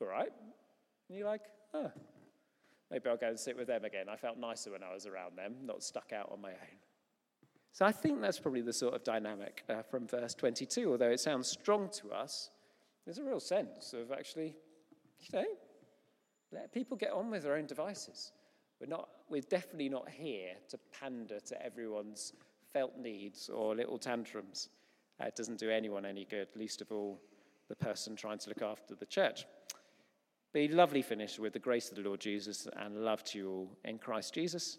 all 0.00 0.08
right. 0.08 0.30
And 1.08 1.18
you're 1.18 1.26
like, 1.26 1.42
oh, 1.74 1.90
maybe 2.90 3.08
I'll 3.08 3.16
go 3.16 3.28
and 3.28 3.38
sit 3.38 3.56
with 3.56 3.68
them 3.68 3.84
again. 3.84 4.06
I 4.08 4.16
felt 4.16 4.38
nicer 4.38 4.72
when 4.72 4.82
I 4.82 4.92
was 4.92 5.06
around 5.06 5.38
them, 5.38 5.54
not 5.64 5.82
stuck 5.82 6.12
out 6.12 6.30
on 6.32 6.40
my 6.40 6.50
own. 6.50 6.89
So 7.72 7.86
I 7.86 7.92
think 7.92 8.20
that's 8.20 8.38
probably 8.38 8.62
the 8.62 8.72
sort 8.72 8.94
of 8.94 9.04
dynamic 9.04 9.64
uh, 9.68 9.82
from 9.82 10.06
verse 10.06 10.34
22. 10.34 10.90
Although 10.90 11.10
it 11.10 11.20
sounds 11.20 11.48
strong 11.48 11.88
to 12.00 12.10
us, 12.10 12.50
there's 13.04 13.18
a 13.18 13.24
real 13.24 13.40
sense 13.40 13.92
of 13.92 14.12
actually, 14.12 14.56
you 15.20 15.38
know, 15.38 15.46
let 16.52 16.72
people 16.72 16.96
get 16.96 17.12
on 17.12 17.30
with 17.30 17.44
their 17.44 17.56
own 17.56 17.66
devices. 17.66 18.32
We're, 18.80 18.88
not, 18.88 19.08
we're 19.28 19.42
definitely 19.42 19.88
not 19.88 20.08
here 20.08 20.54
to 20.70 20.78
pander 20.98 21.38
to 21.38 21.64
everyone's 21.64 22.32
felt 22.72 22.96
needs 22.98 23.48
or 23.48 23.74
little 23.74 23.98
tantrums. 23.98 24.68
Uh, 25.20 25.26
it 25.26 25.36
doesn't 25.36 25.58
do 25.58 25.70
anyone 25.70 26.04
any 26.04 26.24
good, 26.24 26.48
least 26.56 26.80
of 26.80 26.90
all 26.90 27.20
the 27.68 27.76
person 27.76 28.16
trying 28.16 28.38
to 28.38 28.48
look 28.48 28.62
after 28.62 28.94
the 28.94 29.06
church. 29.06 29.44
Be 30.52 30.66
lovely 30.66 31.02
finish 31.02 31.38
with 31.38 31.52
the 31.52 31.58
grace 31.58 31.90
of 31.90 31.96
the 31.96 32.02
Lord 32.02 32.20
Jesus 32.20 32.66
and 32.76 33.04
love 33.04 33.22
to 33.24 33.38
you 33.38 33.50
all 33.50 33.76
in 33.84 33.98
Christ 33.98 34.34
Jesus. 34.34 34.78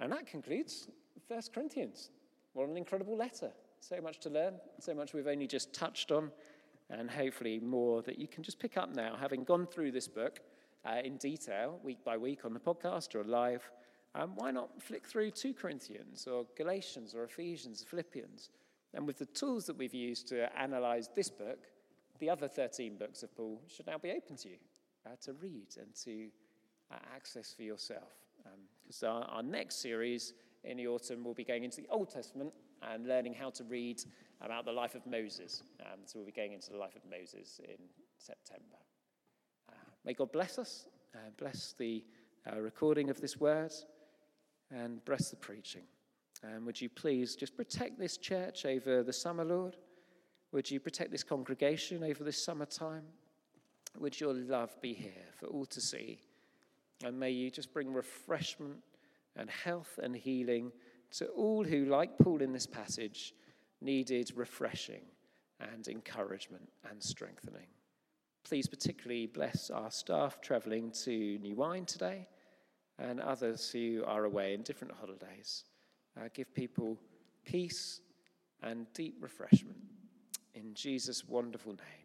And 0.00 0.12
that 0.12 0.26
concludes 0.26 0.88
First 1.26 1.54
Corinthians. 1.54 2.10
What 2.56 2.70
an 2.70 2.78
incredible 2.78 3.18
letter. 3.18 3.50
So 3.80 4.00
much 4.00 4.18
to 4.20 4.30
learn, 4.30 4.54
so 4.80 4.94
much 4.94 5.12
we've 5.12 5.26
only 5.26 5.46
just 5.46 5.74
touched 5.74 6.10
on, 6.10 6.32
and 6.88 7.10
hopefully 7.10 7.60
more 7.60 8.00
that 8.00 8.18
you 8.18 8.26
can 8.26 8.42
just 8.42 8.58
pick 8.58 8.78
up 8.78 8.96
now, 8.96 9.14
having 9.14 9.44
gone 9.44 9.66
through 9.66 9.92
this 9.92 10.08
book 10.08 10.40
uh, 10.86 11.02
in 11.04 11.18
detail, 11.18 11.78
week 11.82 12.02
by 12.02 12.16
week 12.16 12.46
on 12.46 12.54
the 12.54 12.58
podcast 12.58 13.14
or 13.14 13.24
live. 13.24 13.70
Um, 14.14 14.36
why 14.36 14.52
not 14.52 14.82
flick 14.82 15.04
through 15.04 15.32
2 15.32 15.52
Corinthians 15.52 16.26
or 16.26 16.46
Galatians 16.56 17.14
or 17.14 17.24
Ephesians, 17.24 17.84
Philippians? 17.86 18.48
And 18.94 19.06
with 19.06 19.18
the 19.18 19.26
tools 19.26 19.66
that 19.66 19.76
we've 19.76 19.92
used 19.92 20.26
to 20.28 20.48
analyze 20.58 21.10
this 21.14 21.28
book, 21.28 21.58
the 22.20 22.30
other 22.30 22.48
13 22.48 22.96
books 22.96 23.22
of 23.22 23.36
Paul 23.36 23.60
should 23.68 23.86
now 23.86 23.98
be 23.98 24.12
open 24.12 24.34
to 24.36 24.48
you 24.48 24.56
uh, 25.04 25.10
to 25.24 25.34
read 25.34 25.76
and 25.76 25.94
to 26.04 26.28
uh, 26.90 26.96
access 27.14 27.52
for 27.52 27.64
yourself. 27.64 28.14
Because 28.82 29.02
um, 29.02 29.10
our, 29.10 29.24
our 29.24 29.42
next 29.42 29.82
series 29.82 30.32
in 30.66 30.76
the 30.76 30.86
autumn, 30.88 31.24
we'll 31.24 31.34
be 31.34 31.44
going 31.44 31.64
into 31.64 31.80
the 31.80 31.88
Old 31.88 32.10
Testament 32.10 32.52
and 32.82 33.06
learning 33.06 33.34
how 33.34 33.50
to 33.50 33.64
read 33.64 34.02
about 34.40 34.64
the 34.64 34.72
life 34.72 34.94
of 34.94 35.06
Moses. 35.06 35.62
Um, 35.80 36.00
so 36.04 36.18
we'll 36.18 36.26
be 36.26 36.32
going 36.32 36.52
into 36.52 36.70
the 36.70 36.76
life 36.76 36.96
of 36.96 37.02
Moses 37.10 37.60
in 37.64 37.76
September. 38.18 38.76
Uh, 39.70 39.74
may 40.04 40.12
God 40.12 40.32
bless 40.32 40.58
us, 40.58 40.86
uh, 41.14 41.30
bless 41.38 41.74
the 41.78 42.04
uh, 42.50 42.60
recording 42.60 43.10
of 43.10 43.20
this 43.20 43.38
word, 43.38 43.72
and 44.70 45.04
bless 45.04 45.30
the 45.30 45.36
preaching. 45.36 45.84
Um, 46.44 46.66
would 46.66 46.80
you 46.80 46.88
please 46.88 47.34
just 47.34 47.56
protect 47.56 47.98
this 47.98 48.16
church 48.18 48.66
over 48.66 49.02
the 49.02 49.12
summer, 49.12 49.44
Lord? 49.44 49.76
Would 50.52 50.70
you 50.70 50.80
protect 50.80 51.10
this 51.10 51.22
congregation 51.22 52.02
over 52.04 52.22
this 52.22 52.44
summertime? 52.44 53.04
Would 53.98 54.20
your 54.20 54.34
love 54.34 54.76
be 54.82 54.92
here 54.92 55.26
for 55.38 55.46
all 55.46 55.66
to 55.66 55.80
see? 55.80 56.20
And 57.04 57.18
may 57.18 57.30
you 57.30 57.50
just 57.50 57.72
bring 57.72 57.92
refreshment 57.92 58.76
and 59.36 59.50
health 59.50 59.98
and 60.02 60.16
healing 60.16 60.72
to 61.12 61.26
all 61.28 61.64
who, 61.64 61.84
like 61.86 62.18
Paul 62.18 62.42
in 62.42 62.52
this 62.52 62.66
passage, 62.66 63.34
needed 63.80 64.32
refreshing 64.34 65.02
and 65.60 65.86
encouragement 65.88 66.68
and 66.90 67.02
strengthening. 67.02 67.68
Please, 68.44 68.66
particularly 68.66 69.26
bless 69.26 69.70
our 69.70 69.90
staff 69.90 70.40
travelling 70.40 70.90
to 71.04 71.38
New 71.38 71.56
Wine 71.56 71.84
today 71.84 72.28
and 72.98 73.20
others 73.20 73.70
who 73.70 74.02
are 74.06 74.24
away 74.24 74.54
in 74.54 74.62
different 74.62 74.94
holidays. 74.94 75.64
Uh, 76.18 76.28
give 76.32 76.54
people 76.54 76.98
peace 77.44 78.00
and 78.62 78.86
deep 78.94 79.16
refreshment. 79.20 79.78
In 80.54 80.72
Jesus' 80.74 81.24
wonderful 81.26 81.72
name. 81.72 81.96